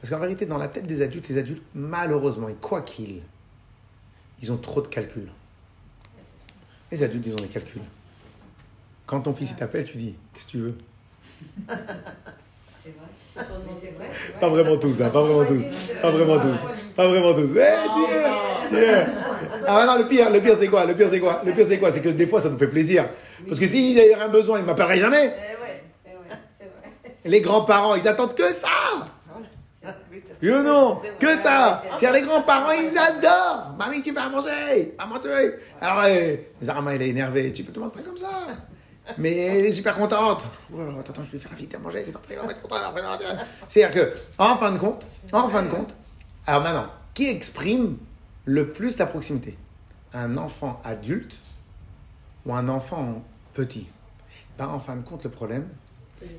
[0.00, 3.20] Parce qu'en vérité, dans la tête des adultes, les adultes, malheureusement, et quoi qu'ils,
[4.40, 5.30] ils ont trop de calculs.
[6.90, 7.82] Les adultes, ils ont des calculs.
[9.04, 10.78] Quand ton fils il t'appelle, tu dis Qu'est-ce que tu veux?
[13.36, 13.58] C'est vrai.
[13.66, 14.40] Mais c'est vrai, c'est vrai.
[14.40, 15.62] Pas vraiment tous, hein, pas vraiment tous.
[16.02, 16.58] Pas vraiment tous.
[16.96, 17.50] Pas vraiment tous.
[17.54, 19.06] Mais tu es, tu es.
[19.66, 21.78] Ah non, le pire, le pire c'est quoi Le pire c'est quoi Le pire c'est
[21.78, 23.08] quoi C'est que des fois ça nous fait plaisir.
[23.46, 25.34] Parce que s'il y a un besoin, il m'appellerait jamais.
[25.36, 26.10] Eh
[27.24, 27.28] eh.
[27.28, 28.68] Les grands-parents, ils attendent que ça
[30.42, 36.36] non Que ça C'est les grands-parents, ils adorent Mamie, tu vas manger manger Alors, euh,
[36.62, 37.52] Zarma, elle est énervée.
[37.52, 38.28] Tu peux te montrer comme ça
[39.16, 40.44] mais elle est super contente.
[40.72, 42.12] Oh, attends, attends, je vais faire vite à manger, c'est
[43.68, 45.94] C'est-à-dire que, en fin de compte, en fin de compte,
[46.46, 47.96] alors maintenant, qui exprime
[48.44, 49.56] le plus la proximité?
[50.12, 51.36] Un enfant adulte
[52.46, 53.22] ou un enfant
[53.54, 53.86] petit?
[54.58, 55.68] Ben, En fin de compte, le problème,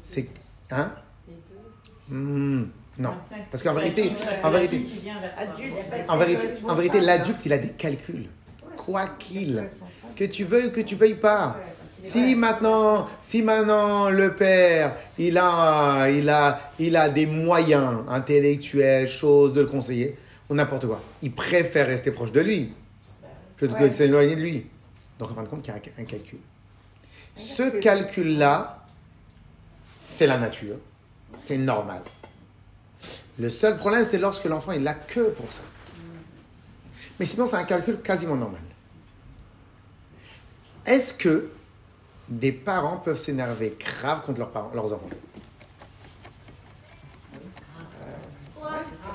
[0.03, 0.29] c'est que.
[0.71, 0.91] Hein?
[2.09, 2.65] Hmm,
[2.97, 3.13] Non.
[3.51, 4.11] Parce qu'en vérité,
[4.43, 4.83] en vérité,
[6.07, 8.27] en vérité, en vérité, l'adulte, il a des calculs.
[8.75, 9.69] Quoi qu'il,
[10.15, 11.57] que tu veuilles ou que tu veuilles pas.
[12.03, 19.07] Si maintenant, si maintenant le père, il a, il a, il a des moyens intellectuels,
[19.07, 20.17] choses de le conseiller,
[20.49, 22.73] ou n'importe quoi, il préfère rester proche de lui
[23.57, 24.65] plutôt que de s'éloigner de lui.
[25.19, 26.39] Donc en fin de compte, il y a un calcul.
[27.35, 28.85] Ce calcul-là,
[29.99, 30.77] c'est la nature,
[31.37, 32.01] c'est normal.
[33.37, 35.61] Le seul problème, c'est lorsque l'enfant il l'a que pour ça.
[37.19, 38.61] Mais sinon, c'est un calcul quasiment normal.
[40.85, 41.49] Est-ce que
[42.29, 45.09] des parents peuvent s'énerver grave contre leurs, parents, leurs enfants.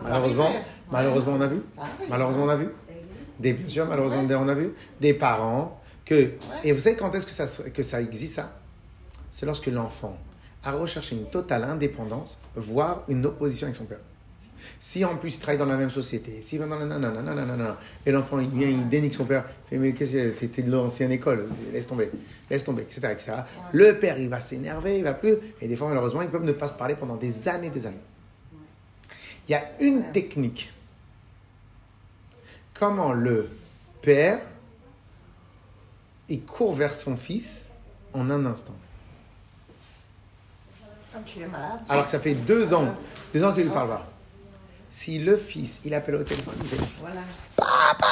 [0.03, 0.51] Malheureusement,
[0.91, 1.63] malheureusement on a vu.
[2.09, 2.69] Malheureusement on a vu.
[3.39, 4.75] Des, bien sûr, malheureusement on a vu.
[5.01, 6.33] Des parents que...
[6.63, 8.53] Et vous savez quand est-ce ça, que ça existe ça?
[9.31, 10.17] C'est lorsque l'enfant
[10.63, 13.99] a recherché une totale indépendance, voire une opposition avec son père.
[14.79, 18.13] Si en plus il travaille dans la même société, si va dans la nanana, et
[18.13, 21.13] l'enfant il vient, il dénique son père, il fait mais qu'est-ce que t'es de l'ancienne
[21.13, 22.11] école, laisse tomber,
[22.51, 23.09] laisse tomber, etc.
[23.13, 23.33] etc.
[23.73, 26.53] Le père il va s'énerver, il va plus, et des fois malheureusement ils peuvent ne
[26.53, 27.97] pas se parler pendant des années, des années.
[29.49, 30.73] Il y a une technique.
[32.73, 33.49] Comment le
[34.01, 34.41] père
[36.29, 37.71] il court vers son fils
[38.13, 38.75] en un instant.
[41.89, 42.95] Alors que ça fait deux ans,
[43.33, 44.09] deux ans qu'il lui parle pas.
[44.95, 47.21] Si le fils, il appelle au téléphone, il dit Voilà.
[47.57, 48.07] Papa,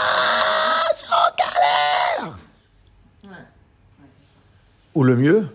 [0.90, 2.38] je suis en galère
[4.92, 5.46] Ou le mieux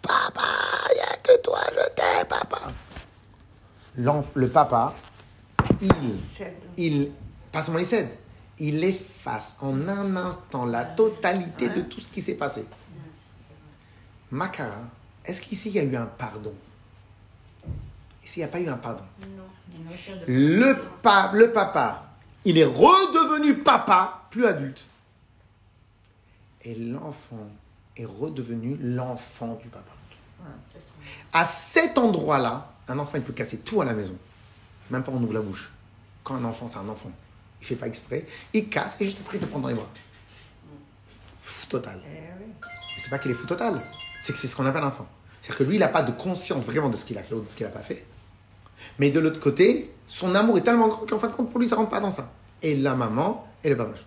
[0.00, 0.40] Papa,
[0.90, 2.72] il n'y a que toi, je t'aime, papa.
[4.34, 4.94] le papa,
[5.82, 5.90] il,
[6.78, 7.10] il,
[7.52, 8.16] pas seulement il cède,
[8.58, 12.66] il efface en un instant la totalité de tout ce qui s'est passé.
[14.30, 14.84] Makara,
[15.22, 16.54] est-ce qu'ici il y a eu un pardon?
[18.24, 19.04] Ici, il n'y a pas eu un pardon?
[19.20, 19.44] Non.
[20.26, 20.72] Le,
[21.32, 22.06] le papa,
[22.44, 24.84] il est redevenu papa, plus adulte.
[26.62, 27.48] Et l'enfant
[27.96, 29.92] est redevenu l'enfant du papa.
[31.32, 34.16] À cet endroit-là, un enfant, il peut casser tout à la maison.
[34.90, 35.72] Même pas on ouvre la bouche.
[36.24, 37.10] Quand un enfant, c'est un enfant.
[37.60, 38.26] Il fait pas exprès.
[38.52, 39.88] Il casse et juste pris de prendre dans les bras.
[41.42, 42.00] Fou total.
[42.04, 43.82] Eh c'est pas qu'il est fou total.
[44.20, 45.08] C'est que c'est ce qu'on appelle un enfant.
[45.40, 47.40] C'est-à-dire que lui, il n'a pas de conscience vraiment de ce qu'il a fait ou
[47.40, 48.06] de ce qu'il n'a pas fait.
[48.98, 51.68] Mais de l'autre côté, son amour est tellement grand qu'en fin de compte, pour lui,
[51.68, 52.30] ça ne rentre pas dans ça.
[52.62, 54.06] Et la maman, elle est pas la chose.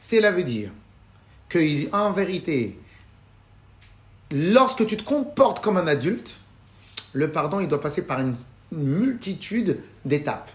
[0.00, 0.70] Cela veut dire
[1.50, 2.78] qu'en vérité,
[4.30, 6.40] lorsque tu te comportes comme un adulte,
[7.12, 8.36] le pardon, il doit passer par une
[8.72, 10.50] multitude d'étapes.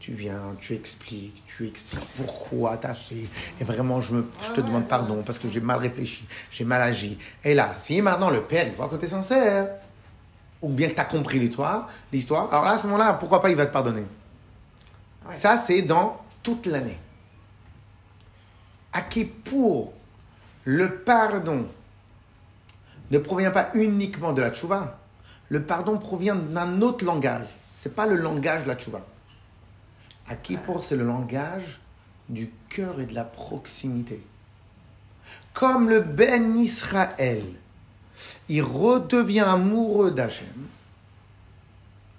[0.00, 3.26] Tu viens, tu expliques, tu expliques pourquoi tu as fait.
[3.60, 6.80] Et vraiment, je, me, je te demande pardon parce que j'ai mal réfléchi, j'ai mal
[6.80, 7.18] agi.
[7.44, 9.68] Et là, si maintenant le père, il voit que tu es sincère,
[10.62, 13.50] ou bien que tu as compris l'histoire, l'histoire, alors là, à ce moment-là, pourquoi pas
[13.50, 14.04] il va te pardonner
[15.30, 16.98] Ça, c'est dans toute l'année.
[18.92, 19.92] À qui pour
[20.64, 21.66] le pardon
[23.10, 24.98] ne provient pas uniquement de la tchouva,
[25.48, 27.46] le pardon provient d'un autre langage.
[27.76, 29.00] C'est pas le langage de la tchouva.
[30.28, 31.80] À qui pour c'est le langage
[32.28, 34.24] du cœur et de la proximité.
[35.52, 37.44] Comme le Ben Israël
[38.48, 40.46] il redevient amoureux d'Hachem.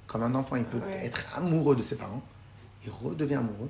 [0.07, 2.21] Comme un enfant, il peut être amoureux de ses parents.
[2.85, 3.69] Il redevient amoureux.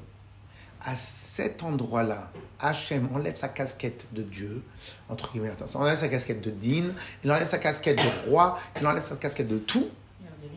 [0.84, 4.64] à cet endroit-là, Hachem enlève sa casquette de Dieu,
[5.10, 9.04] entre guillemets, enlève sa casquette de Din, il enlève sa casquette de roi, il enlève
[9.04, 9.88] sa casquette de tout,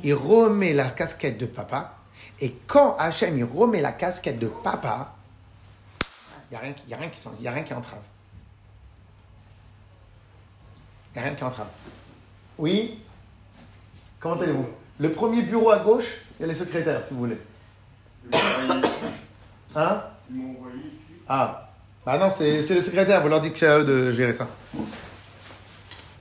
[0.02, 1.98] il remet la casquette de papa,
[2.40, 5.14] et quand Hachem il remet la casquette de papa,
[6.50, 8.00] il n'y a, rien qui- y a, rien qui s'en- y a rien qui entrave.
[11.14, 11.68] Il n'y a rien qui entrave.
[12.58, 12.98] Oui
[14.18, 14.66] Comment allez-vous?
[14.98, 17.38] Le premier bureau à gauche, il y a les secrétaires, si vous voulez.
[19.76, 20.02] Hein?
[20.30, 21.20] Ils m'ont envoyé ici.
[21.26, 21.68] Ah,
[22.06, 24.32] bah non, c'est c'est le secrétaire, vous leur dites que c'est à eux de gérer
[24.32, 24.46] ça.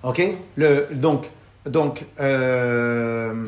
[0.01, 0.21] Ok
[0.55, 1.29] le, Donc,
[1.67, 3.47] donc, euh,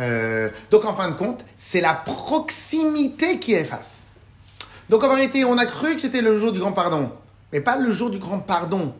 [0.00, 4.06] euh, donc en fin de compte, c'est la proximité qui efface.
[4.90, 7.12] Donc en vérité, on a cru que c'était le jour du grand pardon,
[7.52, 8.92] mais pas le jour du grand pardon.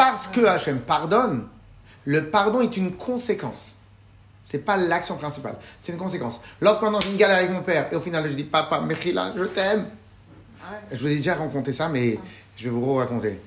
[0.00, 1.46] Parce que Hachem pardonne,
[2.06, 3.76] le pardon est une conséquence.
[4.42, 6.40] C'est pas l'action principale, c'est une conséquence.
[6.62, 9.34] Lorsque maintenant j'ai une galère avec mon père et au final je dis papa, Mechila,
[9.36, 9.84] je t'aime.
[10.90, 12.18] Je vous ai déjà raconté ça, mais
[12.56, 13.40] je vais vous raconter.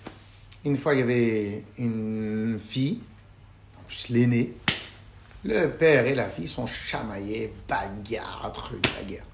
[0.64, 3.00] Une fois, il y avait une fille,
[3.80, 4.54] en plus l'aînée.
[5.44, 9.26] Le père et la fille sont chamaillés, bagarre, truc, bagarre.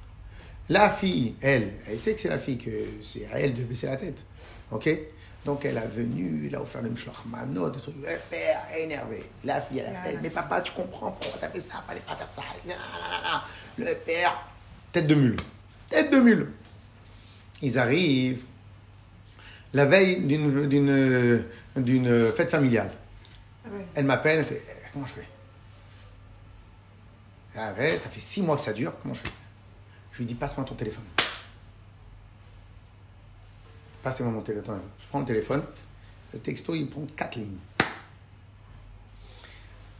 [0.70, 3.88] La fille, elle, elle sait que c'est la fille, que c'est à elle de baisser
[3.88, 4.24] la tête.
[4.72, 4.90] Ok?
[5.46, 7.96] Donc elle a venu, elle a offert le mishloach manot, des trucs.
[7.96, 9.24] Le père est énervé.
[9.46, 11.82] La fille, elle appelle, mais papa, tu comprends pourquoi t'as fait ça?
[11.88, 12.42] Fallait pas faire ça.
[12.66, 13.42] Nanana.
[13.78, 14.36] Le père,
[14.92, 15.38] tête de mule.
[15.90, 16.52] Tête de mule.
[17.62, 18.44] Ils arrivent
[19.74, 21.46] la veille d'une- d'une
[21.78, 22.92] d'une fête familiale.
[23.96, 25.28] Elle m'appelle, elle fait Eh, Comment je fais?
[27.56, 29.30] Ah ouais, Ça fait six mois que ça dure, comment je fais?
[30.12, 31.04] Je lui dis Passe-moi ton téléphone.
[34.04, 34.80] Passez-moi mon téléphone.
[35.00, 35.64] Je prends le téléphone,
[36.34, 37.58] le texto il prend quatre lignes.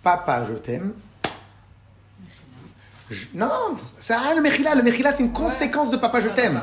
[0.04, 0.94] Papa, je t'aime.
[3.10, 4.76] Je- Non, ça rien le Mechila.
[4.76, 6.62] Le Mechila, c'est une conséquence de Papa, je t'aime.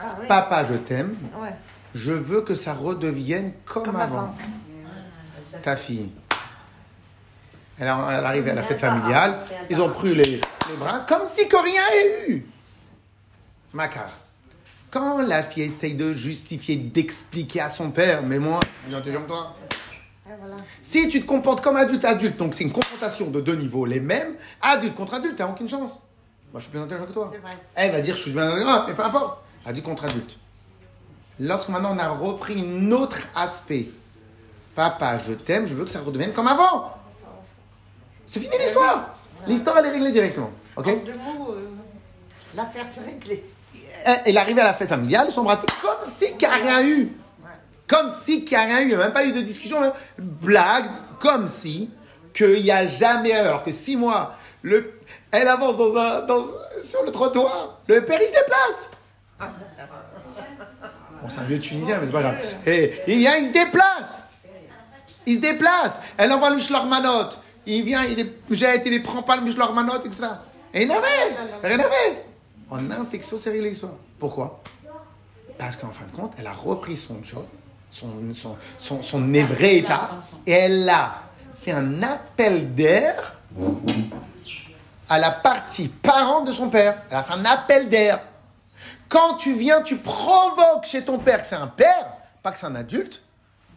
[0.00, 0.16] Ah.
[0.26, 1.16] Papa, je t'aime.
[1.40, 1.54] Ouais.
[1.94, 4.18] Je veux que ça redevienne comme, Comme avant.
[4.18, 4.34] avant.
[5.62, 6.10] Ta fille.
[7.78, 9.38] Elle, a- elle arrive à la fête familiale.
[9.70, 12.46] Ils ont pris les, les bras comme si que rien n'ait eu.
[13.72, 14.06] Maca.
[14.92, 19.28] Quand la fille essaye de justifier, d'expliquer à son père, mais moi, plus intelligent que
[19.28, 19.56] toi.
[20.38, 20.56] Voilà.
[20.82, 24.00] Si tu te comportes comme adulte, adulte, donc c'est une confrontation de deux niveaux, les
[24.00, 26.02] mêmes, adulte contre adulte, t'as aucune chance.
[26.52, 27.32] Moi, je suis plus intelligent que toi.
[27.32, 27.40] C'est.
[27.74, 29.42] Elle va dire, je suis bien intelligent, mais peu importe.
[29.64, 30.36] Adulte contre adulte.
[31.40, 33.88] Lorsque maintenant on a repris un autre aspect,
[34.74, 36.98] papa, je t'aime, je veux que ça redevienne comme avant.
[38.26, 39.18] C'est fini l'histoire.
[39.46, 40.50] L'histoire, elle est réglée directement.
[40.76, 40.86] Ok?
[40.86, 41.70] En deux mots, euh,
[42.54, 43.42] l'affaire s'est réglée.
[44.04, 46.82] Elle elle arrivée à la fête familiale, ils embrassés comme si qu'il n'y a rien
[46.86, 47.12] eu.
[47.86, 48.84] Comme si qu'il n'y a rien eu.
[48.84, 50.86] Il n'y a même pas eu de discussion, même blague,
[51.20, 51.90] comme si
[52.34, 53.32] qu'il n'y a jamais.
[53.32, 54.98] Alors que six mois, le,
[55.30, 56.44] elle avance dans un, dans-
[56.82, 58.90] sur le trottoir, le père il se déplace.
[61.22, 62.36] Bon, c'est un vieux tunisien, mais c'est pas grave.
[62.66, 64.24] Et il vient, il se déplace.
[65.26, 65.96] Il se déplace.
[66.16, 67.28] Elle envoie le Mishloch Manot.
[67.66, 70.24] Il vient, il les jette, il les prend pas le Mishloch Manot, etc.
[70.74, 71.06] Et il n'avait,
[71.62, 72.24] rien n'avait.
[72.72, 73.92] En un texto, c'est réglé l'histoire.
[74.18, 74.62] Pourquoi?
[75.58, 77.44] Parce qu'en fin de compte, elle a repris son job,
[77.90, 81.22] son, son, son, son vrai état, et elle a
[81.60, 83.36] fait un appel d'air
[85.06, 87.02] à la partie parent de son père.
[87.10, 88.20] Elle a fait un appel d'air.
[89.06, 92.06] Quand tu viens, tu provoques chez ton père que c'est un père,
[92.42, 93.22] pas que c'est un adulte,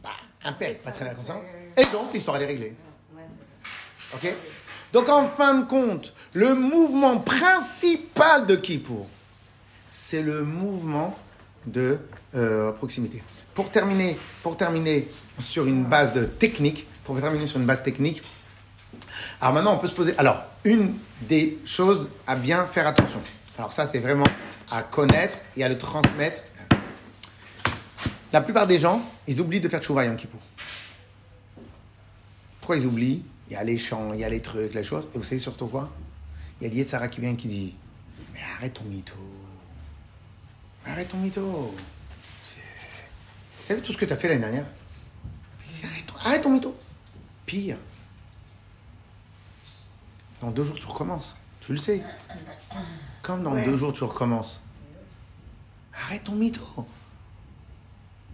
[0.02, 0.12] bah,
[0.46, 1.36] un père, pas très bien comme ça.
[1.76, 2.76] Et donc, l'histoire, elle est réglée.
[4.14, 4.34] Ok?
[4.96, 9.10] Donc, en fin de compte, le mouvement principal de Kippour,
[9.90, 11.20] c'est le mouvement
[11.66, 12.00] de
[12.34, 13.22] euh, proximité.
[13.54, 15.10] Pour terminer, pour terminer
[15.42, 18.22] sur une base de technique, pour terminer sur une base technique,
[19.42, 20.18] alors maintenant on peut se poser.
[20.18, 23.20] Alors, une des choses à bien faire attention.
[23.58, 24.24] Alors ça, c'est vraiment
[24.72, 26.42] à connaître et à le transmettre.
[28.32, 30.40] La plupart des gens, ils oublient de faire tchouva Yom Kippour.
[32.62, 35.06] Pourquoi ils oublient Il y a les chants, il y a les trucs, les choses.
[35.14, 35.92] Et vous savez surtout quoi?
[36.62, 37.76] Il y a Yetzara qui vient qui dit
[38.34, 39.14] Mais arrête ton mytho.
[40.86, 41.74] Arrête ton mytho.
[43.68, 44.66] T'as vu tout ce que tu as fait l'année dernière?
[45.84, 46.76] Arrête, ton- arrête ton mytho.
[47.46, 47.78] Pire.
[50.42, 51.36] Dans deux jours, tu recommences.
[51.62, 52.04] Tu le sais.
[53.22, 53.66] Comme dans Ouais.
[53.66, 54.62] deux jours, tu recommences.
[55.94, 56.86] Arrête ton mytho.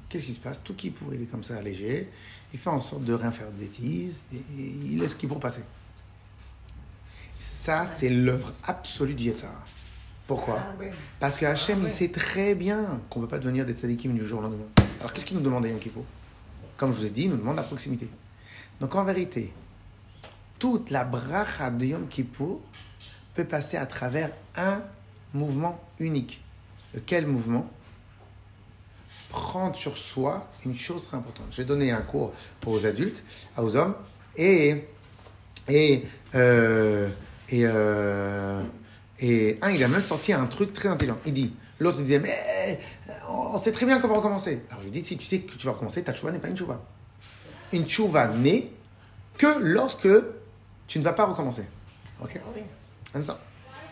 [0.10, 0.62] Qu'est-ce qui se passe?
[0.64, 2.10] Tout qui pourrait, il est comme ça allégé.
[2.54, 4.22] Il fait en sorte de rien faire de bêtises.
[4.34, 5.64] Et, et il laisse qui pour passer.
[7.40, 9.64] Ça, c'est l'œuvre absolue du Yetzara.
[10.28, 10.84] Pourquoi Ah.
[11.20, 14.14] Parce que Hachem, Ah il sait très bien qu'on ne peut pas devenir des tzadikim
[14.14, 14.66] du jour au lendemain.
[15.00, 16.04] Alors qu'est-ce qu'il nous demande à Yom Kippur
[16.78, 18.08] Comme je vous ai dit, il nous demande la proximité.
[18.80, 19.52] Donc en vérité,
[20.60, 22.60] toute la bracha de Yom Kippur
[23.34, 24.84] peut passer à travers un
[25.34, 26.42] mouvement unique.
[26.94, 27.70] Lequel mouvement?
[29.32, 31.48] Prendre sur soi une chose très importante.
[31.52, 32.34] J'ai donné un cours
[32.66, 33.24] aux adultes,
[33.58, 33.96] aux hommes,
[34.36, 34.88] et,
[35.68, 36.06] et,
[36.36, 37.10] euh,
[37.50, 38.64] et, euh,
[39.20, 41.18] et un, il a même sorti un truc très intelligent.
[41.26, 42.80] Il dit, l'autre il disait, mais
[43.30, 44.64] on sait très bien va recommencer.
[44.70, 46.50] Alors je lui dis, si tu sais que tu vas recommencer, ta chouva n'est pas
[46.50, 46.82] une chouva.
[47.74, 48.70] Une chouva n'est
[49.38, 50.10] que lorsque
[50.88, 51.66] tu ne vas pas recommencer.
[52.22, 52.40] Ok?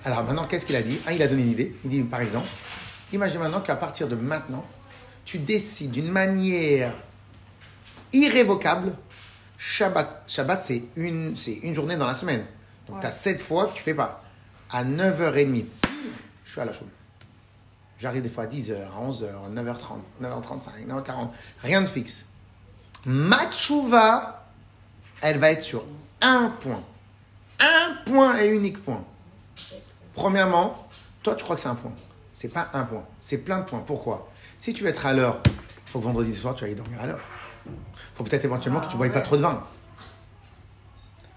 [0.03, 0.99] Alors maintenant, qu'est-ce qu'il a dit?
[1.05, 1.75] Ah, il a donné une idée.
[1.83, 2.47] Il dit, par exemple,
[3.11, 4.65] imagine maintenant qu'à partir de maintenant,
[5.29, 6.91] tu décides d'une manière
[8.11, 8.95] irrévocable,
[9.59, 10.23] Shabbat.
[10.27, 12.43] Shabbat, c'est une, une journée dans la semaine.
[12.87, 14.23] Donc tu as sept fois que tu fais pas.
[14.71, 15.65] À 9h30,
[16.43, 16.87] je suis à la chaude.
[17.99, 21.29] J'arrive des fois à 10h, à 11h, à 9h30, 9h35, 9h40.
[21.61, 22.25] Rien de fixe.
[23.05, 24.47] Ma tchouva,
[25.21, 25.85] elle va être sur
[26.21, 26.81] un point.
[27.59, 29.05] Un point et unique point.
[30.15, 30.87] Premièrement,
[31.21, 31.93] toi, tu crois que c'est un point.
[32.33, 33.05] C'est pas un point.
[33.19, 33.83] C'est plein de points.
[33.85, 34.31] Pourquoi?
[34.59, 37.07] Si tu veux être à l'heure, il faut que vendredi soir, tu ailles dormir à
[37.07, 37.21] l'heure.
[37.65, 37.71] Il
[38.13, 39.63] faut peut-être éventuellement que tu ne boives pas trop de vin.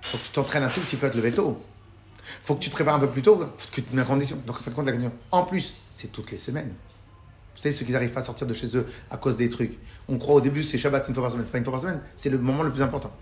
[0.03, 1.63] Il faut que tu t'entraînes un tout petit peu à te lever tôt.
[2.19, 4.03] Il faut que tu te prépares un peu plus tôt, faut que tu te mets
[4.03, 4.43] en condition.
[4.45, 5.17] Donc, faites compte de la condition.
[5.31, 6.73] En plus, c'est toutes les semaines.
[7.55, 9.79] Vous savez, ceux qui n'arrivent pas à sortir de chez eux à cause des trucs.
[10.09, 11.45] On croit au début, c'est Shabbat, c'est une fois par semaine.
[11.47, 13.13] C'est pas une fois par semaine, c'est le moment le plus important.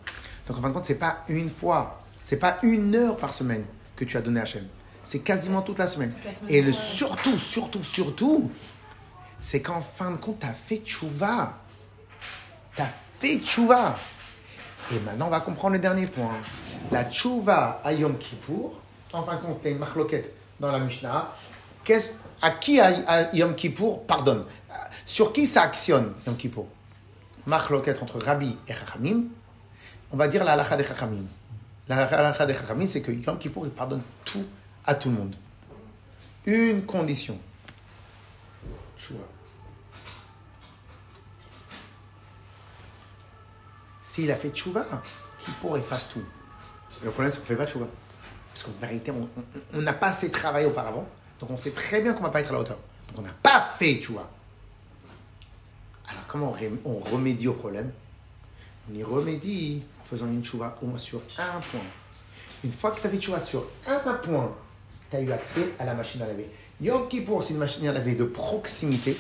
[0.48, 3.64] Donc, en fin de compte, c'est pas une fois, c'est pas une heure par semaine
[3.96, 4.64] que tu as donné à Hachem.
[5.03, 6.14] C'est quasiment toute la semaine.
[6.48, 8.51] Et le surtout, surtout, surtout,
[9.41, 11.59] c'est qu'en fin de compte, tu as fait tchouva.
[12.76, 12.88] Tu as
[13.18, 13.97] fait tchouva.
[14.93, 16.32] Et maintenant, on va comprendre le dernier point.
[16.91, 18.78] La tchouva à Yom Kippour,
[19.12, 21.32] en fin de compte, il y une marloquette dans la Mishnah.
[21.84, 22.11] Qu'est-ce-
[22.43, 24.45] à qui à, à Yom Kippour pardonne?
[25.07, 26.66] Sur qui ça actionne Yom Kippour
[27.47, 29.24] Marloquette entre Rabbi et Chachamim.
[30.12, 31.24] On va dire la halakha des Chachamim.
[31.88, 34.45] La halakha des Chachamim, c'est que Yom Kippour, il pardonne tout
[34.86, 35.34] à tout le monde.
[36.47, 37.38] Une condition.
[39.11, 39.24] Tchouva.
[44.02, 44.84] S'il a fait tchouva,
[45.38, 46.22] Kippour efface tout.
[47.02, 47.86] Le problème, c'est qu'on ne fait pas tchouva.
[48.52, 49.12] Parce qu'en vérité,
[49.74, 51.06] on- n'a pas assez travaillé auparavant.
[51.40, 52.78] Donc on sait très bien qu'on ne va pas être à la hauteur.
[53.08, 54.28] Donc on n'a pas fait tchouva.
[56.08, 56.54] Alors comment
[56.84, 57.90] on remédie au problème?
[58.90, 61.80] On y remédie en faisant une tchouva au moins sur un point.
[62.64, 64.54] Une fois que tu as fait tchouva sur un point,
[65.11, 66.50] tu as eu accès à la machine à laver.
[66.81, 69.18] Yom Kippour, c'est une machine à laver de proximité.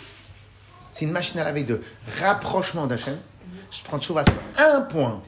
[0.90, 1.80] C'est une machine à laver de
[2.20, 3.18] rapprochement d'Hachem.
[3.70, 5.22] Je prends tchouva sur un point.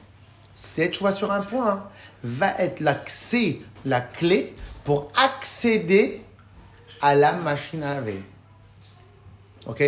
[0.53, 1.87] Cette tchouva sur un point
[2.23, 6.21] va être l'accès, la clé pour accéder
[7.01, 8.19] à la machine à laver.
[9.67, 9.83] Ok?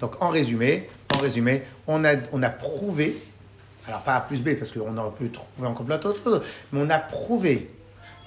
[0.00, 3.16] Donc en résumé, en résumé, on a, on a prouvé,
[3.86, 6.80] alors pas A plus B parce qu'on aurait pu trouver encore plein d'autres choses, mais
[6.82, 7.70] on a prouvé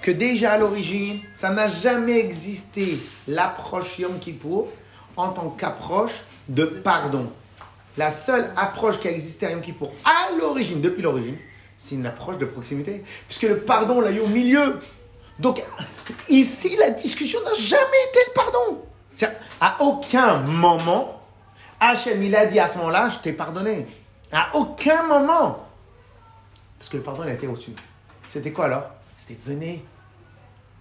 [0.02, 4.68] que déjà à l'origine, ça n'a jamais existé l'approche Yom Kippour
[5.16, 7.32] en tant qu'approche de pardon.
[7.98, 11.38] La seule approche qui a existé à Yom Kippour à l'origine, depuis l'origine,
[11.78, 13.04] c'est une approche de proximité.
[13.28, 14.80] Puisque le pardon, on l'a eu au milieu.
[15.40, 15.64] Donc,
[16.30, 18.86] ici, la discussion n'a jamais été le pardon.
[19.16, 21.22] C'est-à-dire, À aucun moment,
[21.80, 23.88] Hachem, il a dit à ce moment-là, je t'ai pardonné.
[24.32, 25.68] À aucun moment.
[26.78, 27.74] Parce que le pardon, il a été au-dessus.
[28.28, 28.86] C'était quoi alors?
[29.18, 29.84] C'était venez.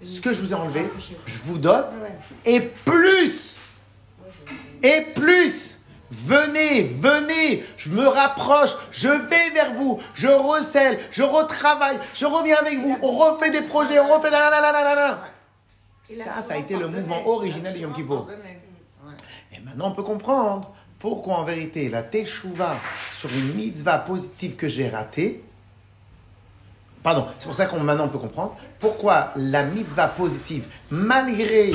[0.02, 0.90] Ce que je vous ai enlevé,
[1.26, 1.84] je vous donne.
[2.44, 3.58] Et plus.
[4.82, 5.80] Et plus.
[6.10, 12.56] Venez, venez, je me rapproche, je vais vers vous, je recèle, je retravaille, je reviens
[12.56, 15.24] avec vous, on refait des projets, on refait la la la la la la.
[16.02, 18.28] Ça, ça a été le mouvement original de Yom Kippour.
[19.52, 22.76] Et maintenant, on peut comprendre pourquoi, en vérité, la teshuva
[23.14, 25.44] sur une mitzvah positive que j'ai ratée,
[27.02, 31.72] pardon, c'est pour ça qu'on maintenant on peut comprendre pourquoi la mitzvah positive, malgré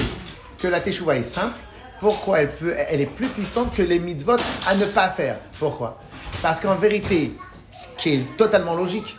[0.59, 1.55] que la teshuva est simple,
[1.99, 5.37] pourquoi elle, peut, est plus puissante que les mitzvot à ne pas faire.
[5.59, 5.99] Pourquoi?
[6.41, 7.35] Parce qu'en vérité,
[7.71, 9.15] ce qui est totalement logique,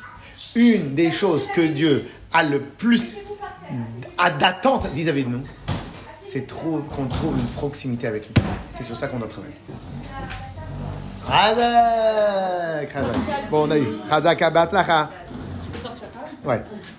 [0.55, 3.13] une des choses que Dieu a le plus
[4.39, 5.45] d'attente vis-à-vis de nous,
[6.21, 8.35] c'est qu'on trouve une proximité avec lui.
[8.69, 9.55] C'est sur ça qu'on doit travailler.
[13.51, 13.87] Bon, on a eu.
[16.47, 16.71] Abatzlacha.
[16.71, 16.96] Ouais.